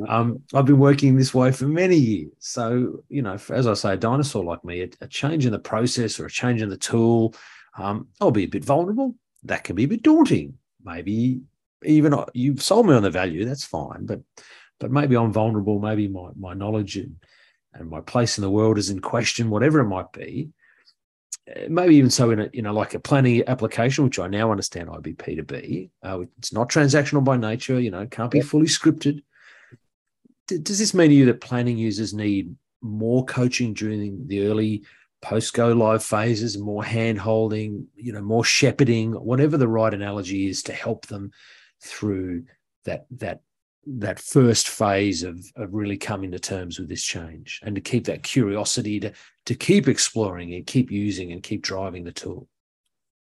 Um, 0.08 0.42
I've 0.54 0.64
been 0.64 0.78
working 0.78 1.14
this 1.14 1.34
way 1.34 1.52
for 1.52 1.66
many 1.66 1.96
years. 1.96 2.32
So, 2.38 3.04
you 3.10 3.20
know, 3.20 3.36
as 3.50 3.66
I 3.66 3.74
say, 3.74 3.92
a 3.92 3.96
dinosaur 3.98 4.42
like 4.42 4.64
me, 4.64 4.80
a, 4.80 4.88
a 5.02 5.06
change 5.06 5.44
in 5.44 5.52
the 5.52 5.58
process 5.58 6.18
or 6.18 6.24
a 6.24 6.30
change 6.30 6.62
in 6.62 6.70
the 6.70 6.78
tool, 6.78 7.34
um, 7.76 8.08
I'll 8.18 8.30
be 8.30 8.44
a 8.44 8.48
bit 8.48 8.64
vulnerable. 8.64 9.14
That 9.42 9.62
can 9.62 9.76
be 9.76 9.84
a 9.84 9.88
bit 9.88 10.02
daunting. 10.02 10.56
Maybe 10.82 11.42
even 11.84 12.14
you've 12.32 12.62
sold 12.62 12.86
me 12.86 12.94
on 12.94 13.02
the 13.02 13.10
value, 13.10 13.44
that's 13.44 13.66
fine. 13.66 14.06
But 14.06 14.22
but 14.80 14.90
maybe 14.90 15.16
I'm 15.16 15.34
vulnerable. 15.34 15.78
Maybe 15.80 16.08
my, 16.08 16.30
my 16.34 16.54
knowledge 16.54 16.96
and 16.96 17.16
and 17.74 17.88
my 17.88 18.00
place 18.00 18.38
in 18.38 18.42
the 18.42 18.50
world 18.50 18.78
is 18.78 18.90
in 18.90 19.00
question, 19.00 19.50
whatever 19.50 19.80
it 19.80 19.88
might 19.88 20.12
be. 20.12 20.50
Uh, 21.48 21.64
maybe 21.68 21.96
even 21.96 22.10
so 22.10 22.30
in 22.30 22.40
a 22.40 22.50
you 22.52 22.62
know 22.62 22.72
like 22.72 22.94
a 22.94 23.00
planning 23.00 23.42
application, 23.46 24.04
which 24.04 24.18
I 24.18 24.28
now 24.28 24.50
understand 24.50 24.88
IBP 24.88 25.36
to 25.36 25.42
be. 25.42 25.90
Uh, 26.02 26.24
it's 26.38 26.52
not 26.52 26.70
transactional 26.70 27.24
by 27.24 27.36
nature. 27.36 27.80
You 27.80 27.90
know, 27.90 28.06
can't 28.06 28.30
be 28.30 28.40
fully 28.40 28.66
scripted. 28.66 29.22
D- 30.48 30.58
does 30.58 30.78
this 30.78 30.94
mean 30.94 31.10
to 31.10 31.14
you 31.14 31.26
that 31.26 31.40
planning 31.40 31.76
users 31.76 32.14
need 32.14 32.54
more 32.80 33.24
coaching 33.24 33.74
during 33.74 34.26
the 34.26 34.46
early 34.46 34.84
post 35.24 35.54
go 35.54 35.72
live 35.72 36.04
phases, 36.04 36.58
more 36.58 36.84
hand 36.84 37.18
holding, 37.18 37.88
you 37.96 38.12
know, 38.12 38.20
more 38.20 38.44
shepherding, 38.44 39.12
whatever 39.12 39.56
the 39.56 39.68
right 39.68 39.92
analogy 39.92 40.48
is 40.48 40.62
to 40.62 40.72
help 40.72 41.06
them 41.06 41.32
through 41.80 42.44
that 42.84 43.06
that 43.10 43.40
that 43.86 44.18
first 44.18 44.68
phase 44.68 45.22
of, 45.22 45.44
of 45.56 45.72
really 45.72 45.96
coming 45.96 46.32
to 46.32 46.38
terms 46.38 46.78
with 46.78 46.88
this 46.88 47.02
change 47.02 47.60
and 47.62 47.74
to 47.74 47.80
keep 47.80 48.04
that 48.04 48.22
curiosity 48.22 49.00
to 49.00 49.12
to 49.46 49.54
keep 49.54 49.88
exploring 49.88 50.54
and 50.54 50.66
keep 50.66 50.90
using 50.90 51.32
and 51.32 51.42
keep 51.42 51.62
driving 51.62 52.04
the 52.04 52.12
tool. 52.12 52.48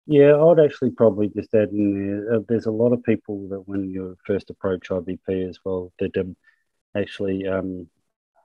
Yeah 0.06 0.36
i'd 0.36 0.60
actually 0.60 0.92
probably 0.92 1.30
just 1.30 1.54
add 1.54 1.70
in 1.70 2.26
there 2.28 2.36
uh, 2.36 2.40
there's 2.48 2.66
a 2.66 2.72
lot 2.72 2.94
of 2.94 3.04
people 3.04 3.48
that 3.50 3.68
when 3.68 3.90
you 3.90 4.18
first 4.26 4.50
approach 4.50 4.90
ibp 4.90 5.50
as 5.50 5.58
well 5.64 5.94
that 6.00 6.16
um, 6.18 6.36
actually 6.96 7.48
um, 7.48 7.88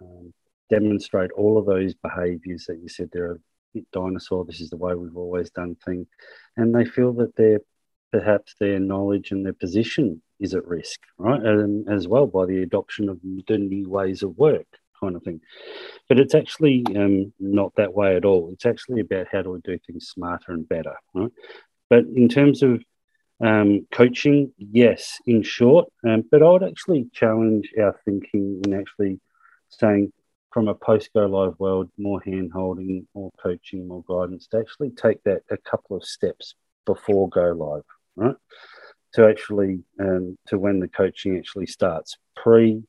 um, 0.01 0.33
demonstrate 0.71 1.33
all 1.33 1.59
of 1.59 1.67
those 1.67 1.95
behaviors 1.95 2.67
that 2.67 2.79
you 2.81 2.89
said 2.89 3.09
they're 3.13 3.33
a 3.33 3.39
bit 3.75 3.91
dinosaur 3.93 4.45
this 4.45 4.61
is 4.61 4.71
the 4.71 4.77
way 4.77 4.95
we've 4.95 5.17
always 5.17 5.51
done 5.51 5.77
things. 5.85 6.07
And 6.57 6.75
they 6.75 6.85
feel 6.85 7.13
that 7.15 7.37
they're 7.37 7.61
perhaps 8.13 8.55
their 8.59 8.79
knowledge 8.79 9.31
and 9.31 9.45
their 9.45 9.53
position 9.53 10.23
is 10.41 10.55
at 10.55 10.67
risk, 10.67 11.01
right? 11.19 11.41
And 11.43 11.89
as 11.89 12.07
well 12.07 12.27
by 12.27 12.47
the 12.47 12.63
adoption 12.63 13.09
of 13.09 13.21
the 13.23 13.59
new 13.59 13.89
ways 13.89 14.23
of 14.23 14.37
work, 14.37 14.67
kind 15.01 15.17
of 15.17 15.23
thing. 15.23 15.41
But 16.09 16.19
it's 16.19 16.35
actually 16.35 16.85
um, 16.97 17.33
not 17.39 17.75
that 17.77 17.95
way 17.95 18.17
at 18.17 18.25
all. 18.25 18.51
It's 18.53 18.67
actually 18.67 19.01
about 19.01 19.29
how 19.31 19.43
do 19.43 19.51
we 19.51 19.61
do 19.61 19.79
things 19.79 20.09
smarter 20.09 20.53
and 20.53 20.69
better, 20.69 20.95
right? 21.15 21.31
But 21.91 22.05
in 22.15 22.29
terms 22.29 22.63
of 22.63 22.83
um, 23.41 23.87
coaching, 23.93 24.53
yes, 24.59 25.19
in 25.27 25.43
short, 25.43 25.89
um, 26.07 26.25
but 26.31 26.43
I 26.43 26.51
would 26.51 26.65
actually 26.65 27.09
challenge 27.13 27.71
our 27.81 27.99
thinking 28.05 28.63
in 28.65 28.75
actually 28.75 29.21
saying 29.69 30.13
from 30.51 30.69
a 30.69 30.75
post 30.75 31.11
go 31.15 31.27
live 31.27 31.55
world, 31.59 31.91
more 31.99 32.21
hand 32.25 32.51
holding, 32.53 33.07
more 33.15 33.31
coaching, 33.41 33.87
more 33.87 34.03
guidance 34.09 34.47
to 34.49 34.59
actually 34.59 34.91
take 34.91 35.23
that 35.25 35.43
a 35.51 35.57
couple 35.59 35.97
of 35.97 36.05
steps 36.05 36.55
before 36.85 37.29
go 37.29 37.53
live, 37.53 37.85
right? 38.17 38.37
To 39.15 39.27
actually 39.27 39.81
um, 40.01 40.37
to 40.49 40.59
when 40.59 40.81
the 40.81 40.89
coaching 40.89 41.37
actually 41.39 41.67
starts 41.67 42.17
pre, 42.37 42.83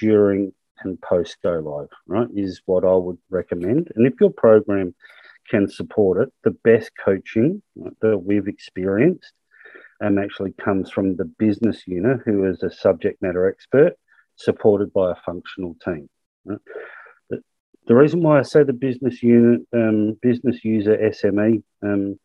during, 0.00 0.52
and 0.80 1.00
post 1.00 1.36
go 1.42 1.58
live. 1.58 1.88
Right 2.06 2.28
is 2.34 2.62
what 2.66 2.84
I 2.84 2.94
would 2.94 3.18
recommend. 3.30 3.92
And 3.94 4.06
if 4.06 4.14
your 4.20 4.30
program 4.30 4.94
can 5.48 5.68
support 5.68 6.22
it, 6.22 6.32
the 6.42 6.50
best 6.50 6.90
coaching 7.02 7.62
that 8.00 8.18
we've 8.18 8.48
experienced 8.48 9.32
um, 10.02 10.18
actually 10.18 10.52
comes 10.52 10.90
from 10.90 11.16
the 11.16 11.24
business 11.24 11.86
unit, 11.86 12.20
who 12.24 12.44
is 12.46 12.62
a 12.62 12.70
subject 12.70 13.22
matter 13.22 13.48
expert, 13.48 13.94
supported 14.36 14.92
by 14.92 15.12
a 15.12 15.16
functional 15.26 15.76
team. 15.84 16.08
Right? 16.44 16.58
The, 17.30 17.42
the, 17.86 17.94
reason 17.94 18.22
why 18.22 18.38
I 18.38 18.42
say 18.42 18.62
the 18.62 18.72
business 18.72 19.22
unit, 19.22 19.62
um, 19.72 20.14
business 20.20 20.64
user 20.64 20.96
SME, 20.96 21.62
um, 21.82 22.18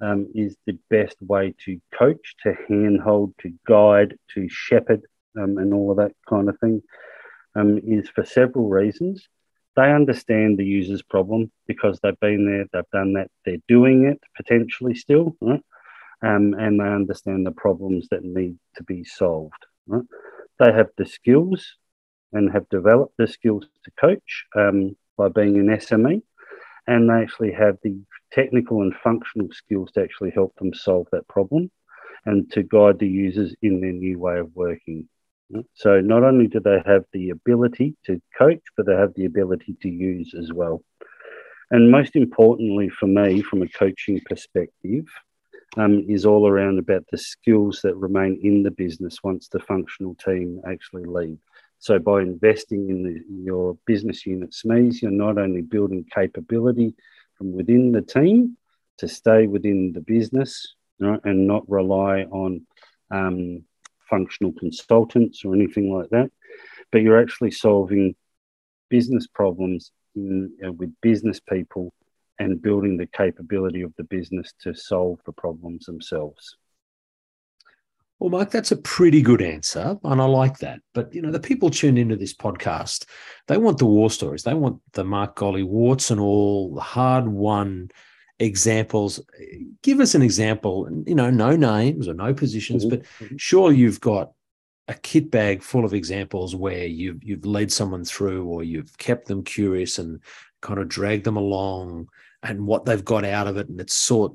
um, 0.00 0.28
is 0.34 0.56
the 0.66 0.78
best 0.90 1.16
way 1.20 1.54
to 1.64 1.80
coach, 1.96 2.34
to 2.42 2.54
handhold, 2.68 3.34
to 3.40 3.52
guide, 3.66 4.16
to 4.34 4.48
shepherd, 4.48 5.02
um, 5.38 5.58
and 5.58 5.72
all 5.72 5.90
of 5.90 5.96
that 5.96 6.12
kind 6.28 6.48
of 6.48 6.58
thing, 6.58 6.82
um, 7.54 7.78
is 7.84 8.08
for 8.08 8.24
several 8.24 8.68
reasons. 8.68 9.28
They 9.76 9.92
understand 9.92 10.58
the 10.58 10.64
user's 10.64 11.02
problem 11.02 11.50
because 11.66 11.98
they've 12.00 12.20
been 12.20 12.46
there, 12.46 12.66
they've 12.72 12.90
done 12.92 13.14
that, 13.14 13.30
they're 13.44 13.56
doing 13.66 14.04
it 14.04 14.20
potentially 14.36 14.94
still, 14.94 15.36
right? 15.40 15.62
um, 16.22 16.54
and 16.54 16.80
they 16.80 16.84
understand 16.84 17.46
the 17.46 17.52
problems 17.52 18.08
that 18.10 18.24
need 18.24 18.58
to 18.76 18.82
be 18.84 19.04
solved. 19.04 19.66
Right? 19.86 20.04
They 20.58 20.72
have 20.72 20.88
the 20.96 21.06
skills 21.06 21.76
and 22.32 22.50
have 22.52 22.68
developed 22.68 23.14
the 23.18 23.26
skills 23.26 23.66
to 23.84 23.90
coach 24.00 24.46
um, 24.56 24.96
by 25.16 25.28
being 25.28 25.56
an 25.56 25.66
SME, 25.66 26.22
and 26.86 27.08
they 27.08 27.14
actually 27.14 27.52
have 27.52 27.78
the 27.82 27.98
technical 28.32 28.82
and 28.82 28.94
functional 29.02 29.48
skills 29.52 29.90
to 29.92 30.02
actually 30.02 30.30
help 30.30 30.54
them 30.56 30.74
solve 30.74 31.06
that 31.12 31.26
problem 31.28 31.70
and 32.26 32.50
to 32.52 32.62
guide 32.62 32.98
the 32.98 33.08
users 33.08 33.54
in 33.62 33.80
their 33.80 33.92
new 33.92 34.18
way 34.18 34.38
of 34.38 34.54
working. 34.54 35.08
So 35.74 36.00
not 36.00 36.24
only 36.24 36.48
do 36.48 36.60
they 36.60 36.82
have 36.86 37.04
the 37.12 37.30
ability 37.30 37.96
to 38.06 38.20
coach, 38.36 38.62
but 38.76 38.86
they 38.86 38.94
have 38.94 39.14
the 39.14 39.26
ability 39.26 39.76
to 39.82 39.88
use 39.88 40.34
as 40.38 40.52
well. 40.52 40.82
And 41.70 41.90
most 41.90 42.16
importantly 42.16 42.88
for 42.88 43.06
me, 43.06 43.42
from 43.42 43.62
a 43.62 43.68
coaching 43.68 44.20
perspective, 44.26 45.06
um, 45.76 46.04
is 46.08 46.24
all 46.24 46.48
around 46.48 46.78
about 46.78 47.04
the 47.10 47.18
skills 47.18 47.80
that 47.82 47.96
remain 47.96 48.38
in 48.42 48.62
the 48.62 48.70
business 48.70 49.18
once 49.22 49.48
the 49.48 49.60
functional 49.60 50.14
team 50.14 50.60
actually 50.66 51.04
leave. 51.04 51.38
So 51.84 51.98
by 51.98 52.22
investing 52.22 52.88
in, 52.88 53.02
the, 53.02 53.22
your 53.28 53.76
business 53.84 54.24
unit 54.24 54.52
SMEs, 54.52 55.02
you're 55.02 55.10
not 55.10 55.36
only 55.36 55.60
building 55.60 56.06
capability 56.14 56.94
from 57.36 57.52
within 57.52 57.92
the 57.92 58.00
team 58.00 58.56
to 58.96 59.06
stay 59.06 59.46
within 59.46 59.92
the 59.92 60.00
business 60.00 60.76
right, 60.98 61.20
and 61.24 61.46
not 61.46 61.68
rely 61.68 62.22
on 62.22 62.66
um, 63.10 63.64
functional 64.08 64.52
consultants 64.52 65.44
or 65.44 65.54
anything 65.54 65.92
like 65.92 66.08
that, 66.08 66.30
but 66.90 67.02
you're 67.02 67.20
actually 67.20 67.50
solving 67.50 68.14
business 68.88 69.26
problems 69.26 69.92
in, 70.16 70.54
uh, 70.66 70.72
with 70.72 70.90
business 71.02 71.38
people 71.38 71.92
and 72.38 72.62
building 72.62 72.96
the 72.96 73.08
capability 73.08 73.82
of 73.82 73.92
the 73.98 74.04
business 74.04 74.54
to 74.62 74.74
solve 74.74 75.20
the 75.26 75.32
problems 75.32 75.84
themselves. 75.84 76.56
Well, 78.24 78.30
Mike, 78.30 78.50
that's 78.50 78.72
a 78.72 78.76
pretty 78.76 79.20
good 79.20 79.42
answer, 79.42 79.98
and 80.02 80.22
I 80.22 80.24
like 80.24 80.56
that. 80.60 80.80
But 80.94 81.14
you 81.14 81.20
know, 81.20 81.30
the 81.30 81.38
people 81.38 81.68
tuned 81.68 81.98
into 81.98 82.16
this 82.16 82.34
podcast, 82.34 83.04
they 83.48 83.58
want 83.58 83.76
the 83.76 83.84
war 83.84 84.08
stories. 84.08 84.44
They 84.44 84.54
want 84.54 84.80
the 84.94 85.04
Mark 85.04 85.36
Golley 85.36 85.62
warts 85.62 86.10
and 86.10 86.18
all, 86.18 86.74
the 86.74 86.80
hard-won 86.80 87.90
examples. 88.38 89.20
Give 89.82 90.00
us 90.00 90.14
an 90.14 90.22
example. 90.22 90.88
You 91.06 91.14
know, 91.14 91.28
no 91.28 91.54
names 91.54 92.08
or 92.08 92.14
no 92.14 92.32
positions, 92.32 92.86
mm-hmm. 92.86 92.96
but 93.18 93.38
sure, 93.38 93.72
you've 93.72 94.00
got 94.00 94.32
a 94.88 94.94
kit 94.94 95.30
bag 95.30 95.62
full 95.62 95.84
of 95.84 95.92
examples 95.92 96.56
where 96.56 96.86
you've 96.86 97.22
you've 97.22 97.44
led 97.44 97.70
someone 97.70 98.06
through, 98.06 98.46
or 98.46 98.64
you've 98.64 98.96
kept 98.96 99.28
them 99.28 99.44
curious 99.44 99.98
and 99.98 100.22
kind 100.62 100.80
of 100.80 100.88
dragged 100.88 101.24
them 101.24 101.36
along 101.36 102.08
and 102.42 102.66
what 102.66 102.86
they've 102.86 103.04
got 103.04 103.26
out 103.26 103.48
of 103.48 103.58
it, 103.58 103.68
and 103.68 103.78
it's 103.82 103.94
sort 103.94 104.32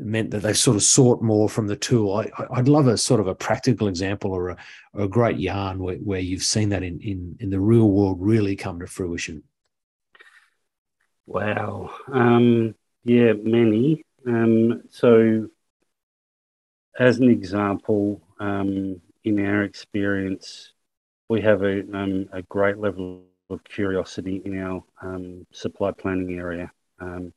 meant 0.00 0.30
that 0.30 0.40
they've 0.40 0.56
sort 0.56 0.76
of 0.76 0.82
sought 0.82 1.22
more 1.22 1.48
from 1.48 1.66
the 1.66 1.76
tool. 1.76 2.14
I, 2.14 2.30
would 2.56 2.68
love 2.68 2.86
a 2.86 2.96
sort 2.96 3.20
of 3.20 3.26
a 3.26 3.34
practical 3.34 3.88
example 3.88 4.32
or 4.32 4.50
a, 4.50 4.56
or 4.92 5.04
a 5.04 5.08
great 5.08 5.38
yarn 5.38 5.78
where, 5.78 5.96
where 5.96 6.20
you've 6.20 6.42
seen 6.42 6.70
that 6.70 6.82
in, 6.82 7.00
in, 7.00 7.36
in 7.40 7.50
the 7.50 7.60
real 7.60 7.90
world 7.90 8.18
really 8.20 8.56
come 8.56 8.80
to 8.80 8.86
fruition. 8.86 9.42
Wow. 11.26 11.90
Um, 12.12 12.74
yeah, 13.04 13.32
many. 13.32 14.04
Um, 14.26 14.82
so, 14.90 15.48
as 16.98 17.18
an 17.18 17.30
example, 17.30 18.22
um, 18.40 19.00
in 19.24 19.44
our 19.44 19.62
experience, 19.62 20.72
we 21.28 21.42
have 21.42 21.62
a, 21.62 21.80
um, 21.96 22.28
a 22.32 22.42
great 22.42 22.78
level 22.78 23.24
of 23.50 23.62
curiosity 23.64 24.42
in 24.44 24.60
our 24.62 24.82
um, 25.02 25.46
supply 25.52 25.90
planning 25.92 26.38
area 26.38 26.70
um, 27.00 27.32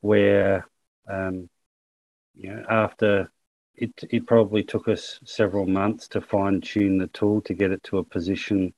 where 0.00 0.66
um, 1.08 1.48
you 2.34 2.52
know 2.52 2.64
after 2.68 3.30
it 3.74 3.92
it 4.10 4.26
probably 4.26 4.62
took 4.62 4.88
us 4.88 5.18
several 5.24 5.66
months 5.66 6.08
to 6.08 6.20
fine 6.20 6.60
tune 6.60 6.98
the 6.98 7.06
tool 7.08 7.40
to 7.42 7.54
get 7.54 7.72
it 7.72 7.82
to 7.84 7.98
a 7.98 8.04
position 8.04 8.72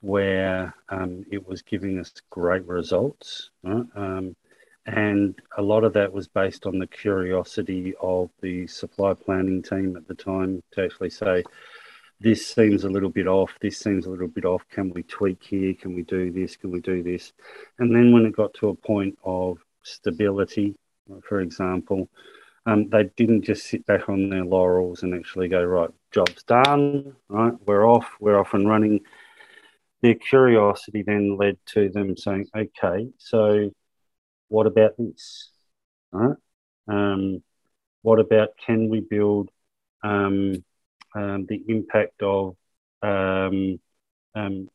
where 0.00 0.74
um, 0.88 1.24
it 1.30 1.46
was 1.46 1.62
giving 1.62 1.98
us 1.98 2.12
great 2.30 2.64
results. 2.66 3.50
Right? 3.62 3.86
Um, 3.96 4.36
and 4.86 5.34
a 5.58 5.62
lot 5.62 5.82
of 5.82 5.92
that 5.94 6.12
was 6.12 6.28
based 6.28 6.64
on 6.64 6.78
the 6.78 6.86
curiosity 6.86 7.94
of 8.00 8.30
the 8.40 8.68
supply 8.68 9.14
planning 9.14 9.62
team 9.62 9.96
at 9.96 10.06
the 10.06 10.14
time 10.14 10.62
to 10.72 10.84
actually 10.84 11.10
say, 11.10 11.42
this 12.20 12.46
seems 12.46 12.84
a 12.84 12.88
little 12.88 13.10
bit 13.10 13.26
off, 13.26 13.50
this 13.60 13.78
seems 13.78 14.06
a 14.06 14.10
little 14.10 14.28
bit 14.28 14.44
off, 14.44 14.62
can 14.70 14.90
we 14.90 15.02
tweak 15.02 15.42
here, 15.42 15.74
can 15.74 15.94
we 15.94 16.02
do 16.02 16.30
this, 16.30 16.56
can 16.56 16.70
we 16.70 16.80
do 16.80 17.02
this? 17.02 17.32
And 17.78 17.94
then 17.94 18.12
when 18.12 18.24
it 18.24 18.36
got 18.36 18.54
to 18.54 18.68
a 18.68 18.74
point 18.74 19.18
of 19.24 19.58
stability, 19.82 20.76
for 21.28 21.40
example, 21.40 22.08
um, 22.66 22.88
they 22.90 23.04
didn't 23.16 23.42
just 23.42 23.66
sit 23.66 23.86
back 23.86 24.08
on 24.08 24.28
their 24.28 24.44
laurels 24.44 25.02
and 25.02 25.14
actually 25.14 25.48
go, 25.48 25.62
right, 25.62 25.90
job's 26.10 26.42
done, 26.42 27.14
right, 27.28 27.52
we're 27.64 27.88
off, 27.88 28.10
we're 28.18 28.38
off 28.38 28.54
and 28.54 28.68
running. 28.68 29.00
Their 30.02 30.16
curiosity 30.16 31.02
then 31.02 31.36
led 31.36 31.58
to 31.66 31.88
them 31.88 32.16
saying, 32.16 32.48
okay, 32.54 33.08
so 33.18 33.70
what 34.48 34.66
about 34.66 34.96
this? 34.98 35.50
Right? 36.10 36.36
Um, 36.88 37.42
what 38.02 38.18
about 38.18 38.50
can 38.64 38.88
we 38.88 39.00
build 39.00 39.50
um, 40.02 40.64
um, 41.14 41.46
the 41.46 41.62
impact 41.68 42.22
of 42.22 42.56
um, 43.02 43.80
um, 44.34 44.68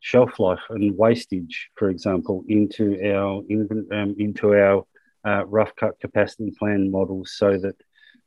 shelf 0.00 0.38
life 0.38 0.60
and 0.68 0.96
wastage, 0.96 1.70
for 1.74 1.88
example, 1.88 2.44
into 2.48 2.98
our 3.14 3.42
into 3.48 4.54
our 4.54 4.84
uh, 5.24 5.44
rough 5.46 5.74
cut 5.76 5.98
capacity 6.00 6.52
plan 6.58 6.90
models, 6.90 7.32
so 7.36 7.58
that 7.58 7.76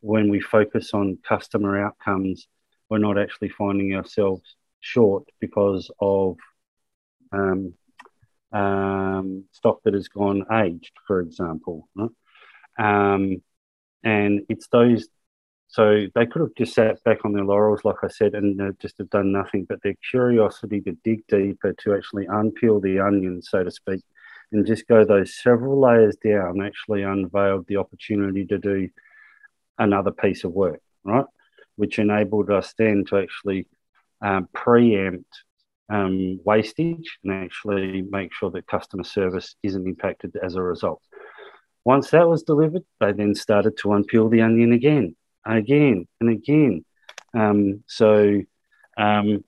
when 0.01 0.29
we 0.29 0.39
focus 0.39 0.93
on 0.93 1.17
customer 1.27 1.83
outcomes, 1.83 2.47
we're 2.89 2.97
not 2.97 3.17
actually 3.17 3.49
finding 3.49 3.95
ourselves 3.95 4.55
short 4.79 5.23
because 5.39 5.89
of 5.99 6.37
um, 7.31 7.73
um, 8.51 9.45
stock 9.51 9.81
that 9.83 9.93
has 9.93 10.07
gone 10.07 10.45
aged, 10.51 10.93
for 11.07 11.19
example. 11.21 11.89
Um, 12.77 13.41
and 14.03 14.41
it's 14.49 14.67
those 14.67 15.07
so 15.67 16.05
they 16.13 16.25
could 16.25 16.41
have 16.41 16.55
just 16.57 16.73
sat 16.73 17.03
back 17.03 17.25
on 17.25 17.33
their 17.33 17.43
laurels, 17.43 17.83
like 17.83 17.97
I 18.03 18.07
said, 18.07 18.33
and 18.33 18.61
uh, 18.61 18.71
just 18.79 18.97
have 18.99 19.09
done 19.09 19.31
nothing. 19.31 19.65
But 19.67 19.81
their 19.81 19.95
curiosity 20.09 20.79
to 20.81 20.93
dig 21.03 21.25
deeper, 21.27 21.73
to 21.73 21.95
actually 21.95 22.27
unpeel 22.27 22.81
the 22.81 22.99
onion, 22.99 23.41
so 23.41 23.63
to 23.63 23.71
speak, 23.71 24.01
and 24.51 24.65
just 24.65 24.87
go 24.87 25.03
those 25.03 25.35
several 25.35 25.79
layers 25.79 26.15
down, 26.17 26.61
actually 26.61 27.03
unveiled 27.03 27.67
the 27.67 27.77
opportunity 27.77 28.45
to 28.45 28.57
do 28.57 28.89
another 29.77 30.11
piece 30.11 30.43
of 30.43 30.51
work, 30.51 30.81
right? 31.03 31.25
Which 31.75 31.99
enabled 31.99 32.49
us 32.49 32.73
then 32.77 33.05
to 33.09 33.17
actually 33.17 33.67
um, 34.21 34.47
preempt 34.53 35.43
um, 35.89 36.39
wastage 36.43 37.17
and 37.23 37.33
actually 37.33 38.01
make 38.01 38.33
sure 38.33 38.49
that 38.51 38.67
customer 38.67 39.03
service 39.03 39.55
isn't 39.63 39.87
impacted 39.87 40.35
as 40.41 40.55
a 40.55 40.61
result. 40.61 41.01
Once 41.83 42.09
that 42.11 42.27
was 42.27 42.43
delivered, 42.43 42.83
they 42.99 43.11
then 43.11 43.35
started 43.35 43.77
to 43.77 43.89
unpeel 43.89 44.31
the 44.31 44.41
onion 44.41 44.73
again 44.73 45.15
again 45.45 46.07
and 46.19 46.29
again. 46.29 46.85
Um, 47.33 47.83
so, 47.87 48.41
um, 48.97 49.43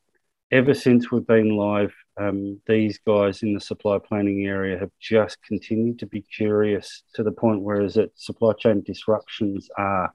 ever 0.52 0.74
since 0.74 1.12
we've 1.12 1.26
been 1.26 1.56
live, 1.56 1.94
um, 2.20 2.60
these 2.68 3.00
guys 3.06 3.44
in 3.44 3.54
the 3.54 3.60
supply 3.60 4.00
planning 4.00 4.46
area 4.46 4.78
have 4.78 4.92
just 5.00 5.42
continued 5.44 6.00
to 6.00 6.06
be 6.06 6.22
curious 6.22 7.04
to 7.14 7.24
the 7.24 7.32
point 7.32 7.62
where 7.62 7.82
is 7.82 7.98
it 7.98 8.12
supply 8.16 8.54
chain 8.54 8.82
disruptions 8.86 9.70
are 9.78 10.14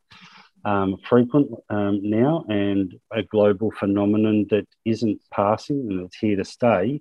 um, 0.65 0.97
frequent 1.09 1.51
um, 1.71 2.01
now 2.03 2.45
and 2.49 2.95
a 3.13 3.23
global 3.23 3.71
phenomenon 3.73 4.47
that 4.51 4.67
isn't 4.85 5.21
passing 5.33 5.87
and 5.91 6.07
it's 6.07 6.17
here 6.17 6.37
to 6.37 6.45
stay. 6.45 7.01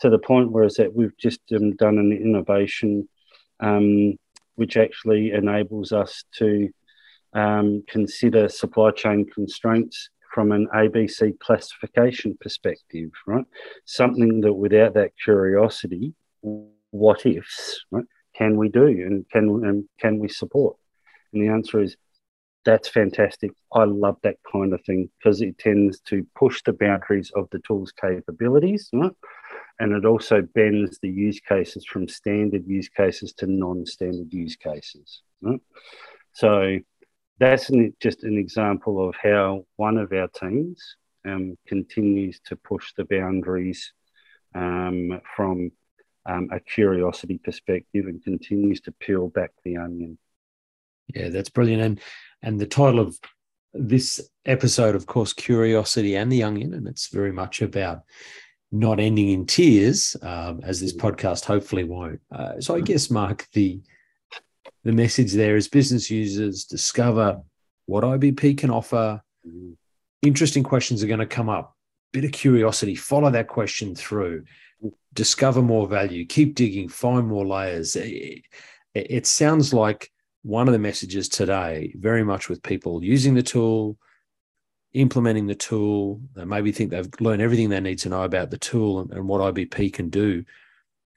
To 0.00 0.10
the 0.10 0.18
point 0.18 0.52
where 0.52 0.64
is 0.64 0.74
that 0.74 0.94
we've 0.94 1.16
just 1.18 1.40
um, 1.54 1.74
done 1.76 1.98
an 1.98 2.12
innovation 2.12 3.08
which 4.54 4.76
actually 4.76 5.32
enables 5.32 5.92
us 5.92 6.24
to 6.36 6.68
um, 7.32 7.82
consider 7.88 8.48
supply 8.48 8.90
chain 8.90 9.26
constraints 9.32 10.10
from 10.32 10.52
an 10.52 10.68
ABC 10.74 11.38
classification 11.40 12.36
perspective, 12.40 13.10
right? 13.26 13.44
Something 13.84 14.40
that 14.42 14.52
without 14.52 14.94
that 14.94 15.12
curiosity, 15.22 16.14
what 16.40 17.26
ifs, 17.26 17.84
right? 17.90 18.04
Can 18.34 18.56
we 18.56 18.68
do 18.68 18.86
and 18.86 19.28
can 19.30 19.48
and 19.64 19.84
can 20.00 20.18
we 20.18 20.28
support? 20.28 20.76
And 21.32 21.42
the 21.42 21.48
answer 21.48 21.80
is 21.80 21.96
that's 22.64 22.88
fantastic. 22.88 23.52
I 23.72 23.84
love 23.84 24.16
that 24.22 24.36
kind 24.50 24.72
of 24.74 24.82
thing 24.84 25.08
because 25.18 25.40
it 25.40 25.58
tends 25.58 26.00
to 26.02 26.26
push 26.34 26.62
the 26.62 26.72
boundaries 26.72 27.32
of 27.34 27.48
the 27.50 27.60
tool's 27.60 27.92
capabilities, 27.92 28.90
right? 28.92 29.12
and 29.80 29.92
it 29.92 30.04
also 30.04 30.42
bends 30.42 30.98
the 30.98 31.08
use 31.08 31.40
cases 31.40 31.84
from 31.84 32.08
standard 32.08 32.66
use 32.66 32.88
cases 32.88 33.32
to 33.34 33.46
non-standard 33.46 34.32
use 34.32 34.56
cases. 34.56 35.22
Right? 35.40 35.60
So 36.32 36.78
that's 37.38 37.70
an, 37.70 37.94
just 38.00 38.24
an 38.24 38.36
example 38.36 39.08
of 39.08 39.14
how 39.22 39.64
one 39.76 39.96
of 39.98 40.12
our 40.12 40.28
teams 40.28 40.96
um, 41.26 41.56
continues 41.66 42.40
to 42.46 42.56
push 42.56 42.92
the 42.96 43.04
boundaries 43.04 43.92
um, 44.54 45.20
from 45.36 45.70
um, 46.26 46.48
a 46.52 46.60
curiosity 46.60 47.38
perspective 47.38 48.06
and 48.06 48.22
continues 48.22 48.80
to 48.82 48.92
peel 48.92 49.28
back 49.28 49.50
the 49.64 49.76
onion. 49.76 50.18
Yeah, 51.14 51.28
that's 51.28 51.48
brilliant. 51.50 51.82
And 51.82 52.00
and 52.42 52.60
the 52.60 52.66
title 52.66 53.00
of 53.00 53.18
this 53.72 54.20
episode, 54.44 54.94
of 54.94 55.06
course, 55.06 55.32
Curiosity 55.32 56.16
and 56.16 56.30
the 56.30 56.42
Onion, 56.42 56.74
and 56.74 56.86
it's 56.86 57.08
very 57.08 57.32
much 57.32 57.62
about 57.62 58.02
not 58.70 59.00
ending 59.00 59.30
in 59.30 59.46
tears, 59.46 60.16
um, 60.22 60.60
as 60.62 60.80
this 60.80 60.94
podcast 60.94 61.44
hopefully 61.44 61.84
won't. 61.84 62.20
Uh, 62.30 62.60
so 62.60 62.76
I 62.76 62.80
guess, 62.80 63.10
Mark, 63.10 63.46
the 63.52 63.80
the 64.84 64.92
message 64.92 65.32
there 65.32 65.56
is 65.56 65.68
business 65.68 66.10
users 66.10 66.64
discover 66.64 67.40
what 67.86 68.04
IBP 68.04 68.58
can 68.58 68.70
offer. 68.70 69.20
Mm-hmm. 69.46 69.72
Interesting 70.22 70.62
questions 70.62 71.02
are 71.02 71.08
going 71.08 71.18
to 71.20 71.26
come 71.26 71.48
up. 71.48 71.74
Bit 72.12 72.24
of 72.24 72.32
curiosity, 72.32 72.94
follow 72.94 73.30
that 73.30 73.48
question 73.48 73.94
through, 73.94 74.44
discover 75.12 75.62
more 75.62 75.86
value, 75.86 76.24
keep 76.24 76.54
digging, 76.54 76.88
find 76.88 77.26
more 77.26 77.46
layers. 77.46 77.96
It, 77.96 78.42
it 78.94 79.26
sounds 79.26 79.74
like 79.74 80.10
one 80.42 80.68
of 80.68 80.72
the 80.72 80.78
messages 80.78 81.28
today, 81.28 81.92
very 81.98 82.24
much 82.24 82.48
with 82.48 82.62
people 82.62 83.04
using 83.04 83.34
the 83.34 83.42
tool, 83.42 83.98
implementing 84.94 85.46
the 85.46 85.54
tool. 85.54 86.20
They 86.34 86.44
maybe 86.44 86.72
think 86.72 86.90
they've 86.90 87.08
learned 87.20 87.42
everything 87.42 87.68
they 87.68 87.80
need 87.80 87.98
to 88.00 88.08
know 88.08 88.22
about 88.22 88.50
the 88.50 88.58
tool 88.58 89.00
and, 89.00 89.12
and 89.12 89.28
what 89.28 89.54
IBP 89.54 89.92
can 89.92 90.08
do. 90.08 90.44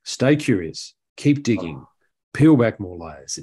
Stay 0.03 0.35
curious, 0.35 0.93
keep 1.15 1.43
digging. 1.43 1.85
Peel 2.33 2.55
back 2.55 2.79
more 2.79 2.97
layers. 2.97 3.39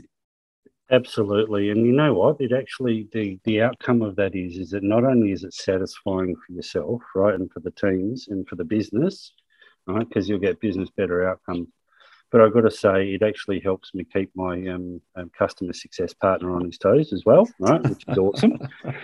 Absolutely, 0.91 1.71
and 1.71 1.85
you 1.85 1.93
know 1.93 2.15
what? 2.15 2.41
It 2.41 2.53
actually 2.53 3.09
the 3.13 3.39
the 3.45 3.61
outcome 3.61 4.01
of 4.01 4.17
that 4.17 4.35
is 4.35 4.57
is 4.57 4.71
that 4.71 4.83
not 4.83 5.05
only 5.05 5.33
is 5.33 5.45
it 5.45 5.53
satisfying 5.53 6.35
for 6.35 6.53
yourself, 6.53 7.03
right, 7.15 7.35
and 7.35 7.51
for 7.53 7.61
the 7.61 7.71
teams 7.73 8.29
and 8.29 8.49
for 8.49 8.57
the 8.57 8.65
business, 8.65 9.33
right, 9.87 10.09
because 10.09 10.29
you'll 10.29 10.39
get 10.39 10.61
business 10.61 10.89
better 10.97 11.29
outcomes. 11.29 11.69
But 12.31 12.43
I've 12.43 12.53
got 12.53 12.63
to 12.63 12.71
say, 12.71 13.15
it 13.15 13.23
actually 13.23 13.61
helps 13.61 13.95
me 13.95 14.05
keep 14.05 14.31
my 14.35 14.67
um, 14.69 15.01
um, 15.17 15.31
customer 15.39 15.73
success 15.73 16.13
partner 16.13 16.55
on 16.55 16.67
his 16.67 16.77
toes 16.77 17.13
as 17.13 17.23
well, 17.25 17.49
right, 17.59 17.83
which 17.83 18.05
is 18.07 18.19
awesome. 18.19 18.59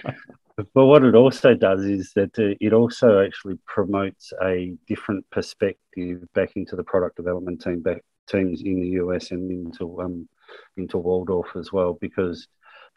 But 0.57 0.87
what 0.87 1.03
it 1.03 1.17
also 1.17 1.55
does 1.55 1.85
is 1.85 2.13
that 2.15 2.39
uh, 2.39 2.55
it 2.61 2.73
also 2.73 3.25
actually 3.25 3.59
promotes 3.67 4.33
a 4.41 4.77
different 4.87 5.29
perspective 5.31 6.25
back 6.33 6.53
into 6.55 6.77
the 6.77 6.85
product 6.85 7.17
development 7.17 7.61
team, 7.61 7.81
back 7.81 8.05
teams 8.29 8.63
in 8.63 8.81
the 8.81 8.89
US 9.03 9.31
and 9.31 9.51
into 9.51 10.01
um, 10.01 10.29
into 10.77 10.97
Walldorf 10.97 11.57
as 11.57 11.73
well, 11.73 11.97
because 12.01 12.49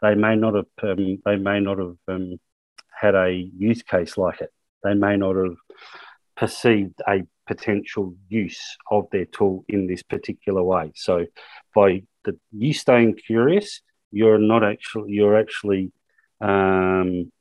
they 0.02 0.14
may 0.14 0.36
not 0.36 0.54
have 0.54 0.66
um, 0.82 1.18
they 1.24 1.36
may 1.36 1.60
not 1.60 1.78
have 1.78 1.96
um, 2.08 2.38
had 2.90 3.14
a 3.14 3.30
use 3.30 3.82
case 3.82 4.16
like 4.16 4.40
it. 4.40 4.52
They 4.82 4.94
may 4.94 5.16
not 5.16 5.36
have 5.36 5.56
perceived 6.36 7.00
a 7.06 7.22
potential 7.46 8.14
use 8.28 8.76
of 8.90 9.08
their 9.10 9.24
tool 9.24 9.64
in 9.68 9.86
this 9.86 10.02
particular 10.02 10.62
way. 10.62 10.92
So, 10.94 11.26
by 11.74 12.02
the 12.24 12.38
you 12.52 12.72
staying 12.72 13.14
curious, 13.14 13.80
you're 14.10 14.38
not 14.38 14.64
actually 14.64 15.12
you're 15.12 15.38
actually 15.38 15.92
um, 16.40 17.32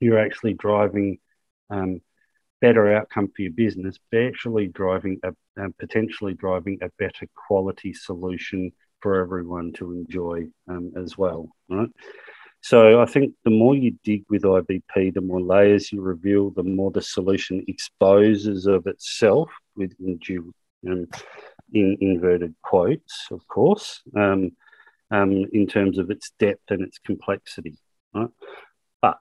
you're 0.00 0.18
actually 0.18 0.54
driving 0.54 1.18
um, 1.70 2.00
better 2.64 2.94
outcome 2.96 3.28
for 3.34 3.42
your 3.42 3.52
business, 3.52 3.98
but 4.10 4.22
actually 4.22 4.68
driving 4.68 5.20
a 5.22 5.32
potentially 5.78 6.32
driving 6.32 6.78
a 6.80 6.88
better 6.98 7.26
quality 7.34 7.92
solution 7.92 8.72
for 9.00 9.20
everyone 9.20 9.70
to 9.74 9.92
enjoy 9.92 10.46
um, 10.68 10.90
as 10.96 11.18
well. 11.18 11.48
Right. 11.68 11.90
So 12.62 13.02
I 13.02 13.06
think 13.06 13.34
the 13.44 13.50
more 13.50 13.74
you 13.76 13.98
dig 14.02 14.24
with 14.30 14.44
IBP, 14.44 15.12
the 15.12 15.20
more 15.20 15.42
layers 15.42 15.92
you 15.92 16.00
reveal, 16.00 16.50
the 16.50 16.62
more 16.62 16.90
the 16.90 17.02
solution 17.02 17.62
exposes 17.68 18.64
of 18.64 18.86
itself 18.86 19.50
with 19.76 19.92
due, 20.20 20.54
um, 20.88 21.06
in 21.74 21.98
inverted 22.00 22.54
quotes, 22.62 23.26
of 23.30 23.46
course, 23.46 24.00
um, 24.16 24.52
um, 25.10 25.44
in 25.52 25.66
terms 25.66 25.98
of 25.98 26.10
its 26.10 26.32
depth 26.38 26.70
and 26.70 26.80
its 26.80 26.98
complexity. 26.98 27.76
Right? 28.14 28.30
But 29.02 29.18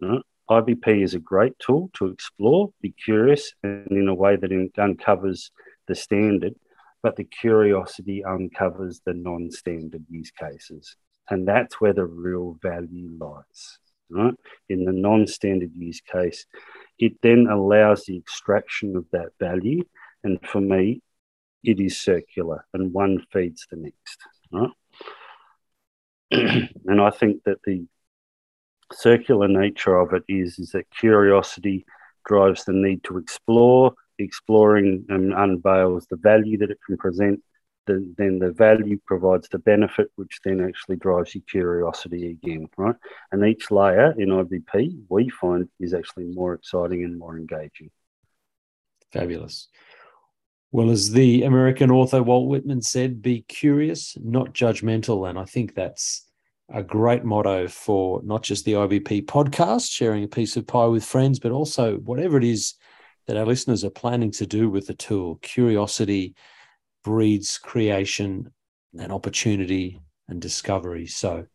Right? 0.00 0.22
IBP 0.50 1.02
is 1.02 1.14
a 1.14 1.18
great 1.18 1.58
tool 1.58 1.90
to 1.94 2.06
explore, 2.06 2.70
be 2.82 2.92
curious, 2.92 3.52
and 3.62 3.90
in 3.90 4.08
a 4.08 4.14
way 4.14 4.36
that 4.36 4.70
uncovers 4.78 5.50
the 5.88 5.94
standard, 5.94 6.54
but 7.02 7.16
the 7.16 7.24
curiosity 7.24 8.22
uncovers 8.24 9.00
the 9.04 9.14
non 9.14 9.50
standard 9.50 10.04
use 10.08 10.30
cases. 10.30 10.96
And 11.30 11.48
that's 11.48 11.80
where 11.80 11.94
the 11.94 12.04
real 12.04 12.58
value 12.62 13.10
lies. 13.18 13.78
Right? 14.10 14.34
In 14.68 14.84
the 14.84 14.92
non 14.92 15.26
standard 15.26 15.74
use 15.74 16.00
case, 16.00 16.44
it 16.98 17.14
then 17.22 17.46
allows 17.50 18.04
the 18.04 18.16
extraction 18.16 18.96
of 18.96 19.06
that 19.12 19.30
value. 19.40 19.82
And 20.22 20.38
for 20.46 20.60
me, 20.60 21.00
it 21.62 21.80
is 21.80 21.98
circular 22.00 22.66
and 22.74 22.92
one 22.92 23.24
feeds 23.32 23.66
the 23.70 23.76
next. 23.76 24.18
Right? 24.52 24.70
and 26.86 27.00
I 27.00 27.10
think 27.10 27.44
that 27.44 27.58
the 27.64 27.86
circular 28.94 29.48
nature 29.48 29.96
of 29.98 30.12
it 30.12 30.22
is 30.28 30.58
is 30.58 30.70
that 30.70 30.90
curiosity 30.90 31.84
drives 32.26 32.64
the 32.64 32.72
need 32.72 33.04
to 33.04 33.18
explore. 33.18 33.94
Exploring 34.18 35.04
and 35.08 35.34
unveils 35.34 36.06
the 36.06 36.16
value 36.16 36.56
that 36.58 36.70
it 36.70 36.78
can 36.86 36.96
present. 36.96 37.42
The, 37.86 38.14
then 38.16 38.38
the 38.38 38.52
value 38.52 38.98
provides 39.04 39.48
the 39.48 39.58
benefit, 39.58 40.10
which 40.14 40.38
then 40.44 40.60
actually 40.60 40.96
drives 40.96 41.34
your 41.34 41.42
curiosity 41.50 42.30
again, 42.30 42.68
right? 42.78 42.94
And 43.32 43.44
each 43.44 43.72
layer 43.72 44.14
in 44.16 44.28
IBP 44.28 45.00
we 45.08 45.30
find 45.30 45.68
is 45.80 45.92
actually 45.92 46.26
more 46.26 46.54
exciting 46.54 47.02
and 47.02 47.18
more 47.18 47.36
engaging. 47.36 47.90
Fabulous. 49.12 49.68
Well, 50.70 50.90
as 50.90 51.10
the 51.10 51.42
American 51.42 51.90
author 51.90 52.22
Walt 52.22 52.48
Whitman 52.48 52.82
said, 52.82 53.20
be 53.20 53.42
curious, 53.42 54.16
not 54.20 54.54
judgmental. 54.54 55.28
And 55.28 55.38
I 55.38 55.44
think 55.44 55.74
that's 55.74 56.24
a 56.72 56.82
great 56.82 57.24
motto 57.24 57.68
for 57.68 58.20
not 58.24 58.42
just 58.42 58.64
the 58.64 58.72
IBP 58.72 59.26
podcast, 59.26 59.90
sharing 59.90 60.24
a 60.24 60.28
piece 60.28 60.56
of 60.56 60.66
pie 60.66 60.86
with 60.86 61.04
friends, 61.04 61.38
but 61.38 61.52
also 61.52 61.96
whatever 61.98 62.38
it 62.38 62.44
is 62.44 62.74
that 63.26 63.36
our 63.36 63.46
listeners 63.46 63.84
are 63.84 63.90
planning 63.90 64.30
to 64.32 64.46
do 64.46 64.70
with 64.70 64.86
the 64.86 64.94
tool. 64.94 65.38
Curiosity 65.42 66.34
breeds 67.02 67.58
creation 67.58 68.52
and 68.98 69.12
opportunity 69.12 70.00
and 70.28 70.40
discovery. 70.40 71.06
So, 71.06 71.46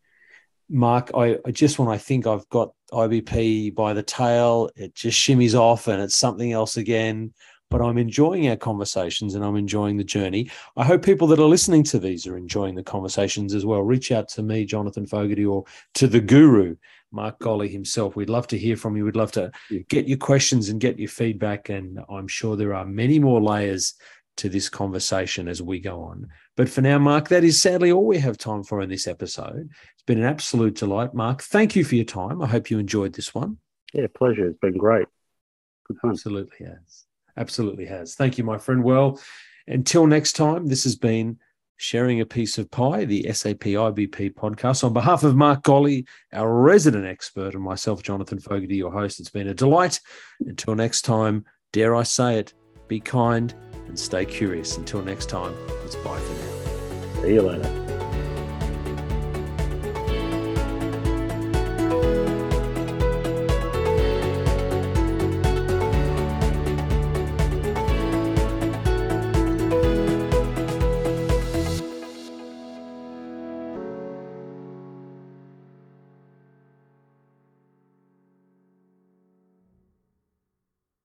Mark, 0.70 1.12
I, 1.16 1.38
I, 1.46 1.52
just 1.52 1.80
when 1.80 1.88
I 1.88 1.98
think 1.98 2.28
I've 2.28 2.48
got 2.50 2.74
IBP 2.92 3.74
by 3.74 3.94
the 3.94 4.04
tail, 4.04 4.70
it 4.76 4.94
just 4.94 5.20
shimmies 5.20 5.56
off 5.56 5.88
and 5.88 6.02
it's 6.02 6.16
something 6.16 6.52
else 6.52 6.78
again 6.78 7.34
but 7.70 7.82
I'm 7.82 7.98
enjoying 7.98 8.50
our 8.50 8.56
conversations 8.56 9.36
and 9.36 9.44
I'm 9.44 9.56
enjoying 9.56 9.98
the 9.98 10.04
journey. 10.04 10.50
I 10.76 10.84
hope 10.84 11.04
people 11.04 11.28
that 11.28 11.40
are 11.40 11.48
listening 11.48 11.84
to 11.86 12.00
these 12.00 12.26
are 12.28 12.38
enjoying 12.38 12.76
the 12.76 12.84
conversations 12.84 13.54
as 13.54 13.66
well. 13.66 13.82
Reach 13.82 14.12
out 14.12 14.28
to 14.30 14.44
me, 14.44 14.66
Jonathan 14.66 15.06
Fogarty, 15.06 15.46
or 15.46 15.66
to 15.96 16.08
the 16.08 16.20
guru, 16.20 16.76
Mark 17.12 17.40
Golley 17.40 17.70
himself. 17.70 18.16
We'd 18.16 18.30
love 18.30 18.48
to 18.48 18.58
hear 18.58 18.76
from 18.76 18.98
you. 18.98 19.06
We'd 19.06 19.16
love 19.16 19.32
to 19.34 19.52
get 19.88 20.08
your 20.08 20.18
questions 20.18 20.70
and 20.70 20.82
get 20.82 21.00
your 21.00 21.10
feedback. 21.10 21.70
And 21.70 22.00
I'm 22.10 22.28
sure 22.28 22.56
there 22.56 22.74
are 22.74 22.86
many 22.86 23.20
more 23.20 23.42
layers 23.42 23.94
to 24.38 24.50
this 24.50 24.70
conversation 24.70 25.48
as 25.48 25.62
we 25.62 25.80
go 25.80 26.02
on. 26.02 26.28
But 26.56 26.70
for 26.70 26.82
now, 26.82 26.98
Mark, 26.98 27.28
that 27.28 27.44
is 27.44 27.62
sadly 27.62 27.92
all 27.92 28.06
we 28.06 28.20
have 28.20 28.38
time 28.38 28.64
for 28.64 28.82
in 28.82 28.90
this 28.90 29.06
episode. 29.06 29.70
It's 29.94 30.04
been 30.06 30.20
an 30.20 30.26
absolute 30.26 30.76
delight. 30.76 31.14
Mark, 31.14 31.42
thank 31.42 31.76
you 31.76 31.84
for 31.84 31.96
your 31.96 32.06
time. 32.06 32.42
I 32.42 32.48
hope 32.48 32.72
you 32.72 32.80
enjoyed 32.80 33.14
this 33.14 33.36
one. 33.36 33.58
Yeah, 33.94 34.08
pleasure. 34.14 34.48
It's 34.48 34.60
been 34.60 34.78
great. 34.78 35.08
Good 35.88 35.98
fun. 36.00 36.12
Absolutely 36.12 36.68
has. 36.68 37.06
Absolutely 37.40 37.86
has. 37.86 38.14
Thank 38.16 38.38
you, 38.38 38.44
my 38.44 38.58
friend. 38.58 38.84
Well, 38.84 39.20
until 39.68 40.06
next 40.06 40.34
time, 40.34 40.68
this 40.68 40.84
has 40.84 40.96
been 40.96 41.40
Sharing 41.78 42.20
a 42.20 42.26
Piece 42.26 42.58
of 42.58 42.70
Pie, 42.70 43.06
the 43.06 43.32
SAP 43.32 43.60
IBP 43.60 44.34
podcast. 44.34 44.84
On 44.84 44.92
behalf 44.92 45.24
of 45.24 45.38
Mark 45.38 45.64
Golley, 45.64 46.06
our 46.34 46.54
resident 46.54 47.06
expert, 47.06 47.54
and 47.54 47.64
myself, 47.64 48.04
Jonathan 48.04 48.40
Fogarty, 48.40 48.76
your 48.76 48.92
host, 48.92 49.22
it's 49.22 49.30
been 49.30 49.48
a 49.48 49.54
delight. 49.54 50.02
Until 50.42 50.76
next 50.76 51.04
time, 51.04 51.46
dare 51.72 51.96
I 51.96 52.04
say 52.04 52.38
it, 52.38 52.54
be 52.90 53.00
kind 53.00 53.54
and 53.88 53.98
stay 53.98 54.26
curious. 54.26 54.76
Until 54.76 55.02
next 55.02 55.30
time, 55.30 55.56
it's 55.86 55.96
bye 55.96 56.20
for 56.20 56.34
now. 56.34 57.22
See 57.22 57.34
you 57.36 57.42
later. 57.44 57.89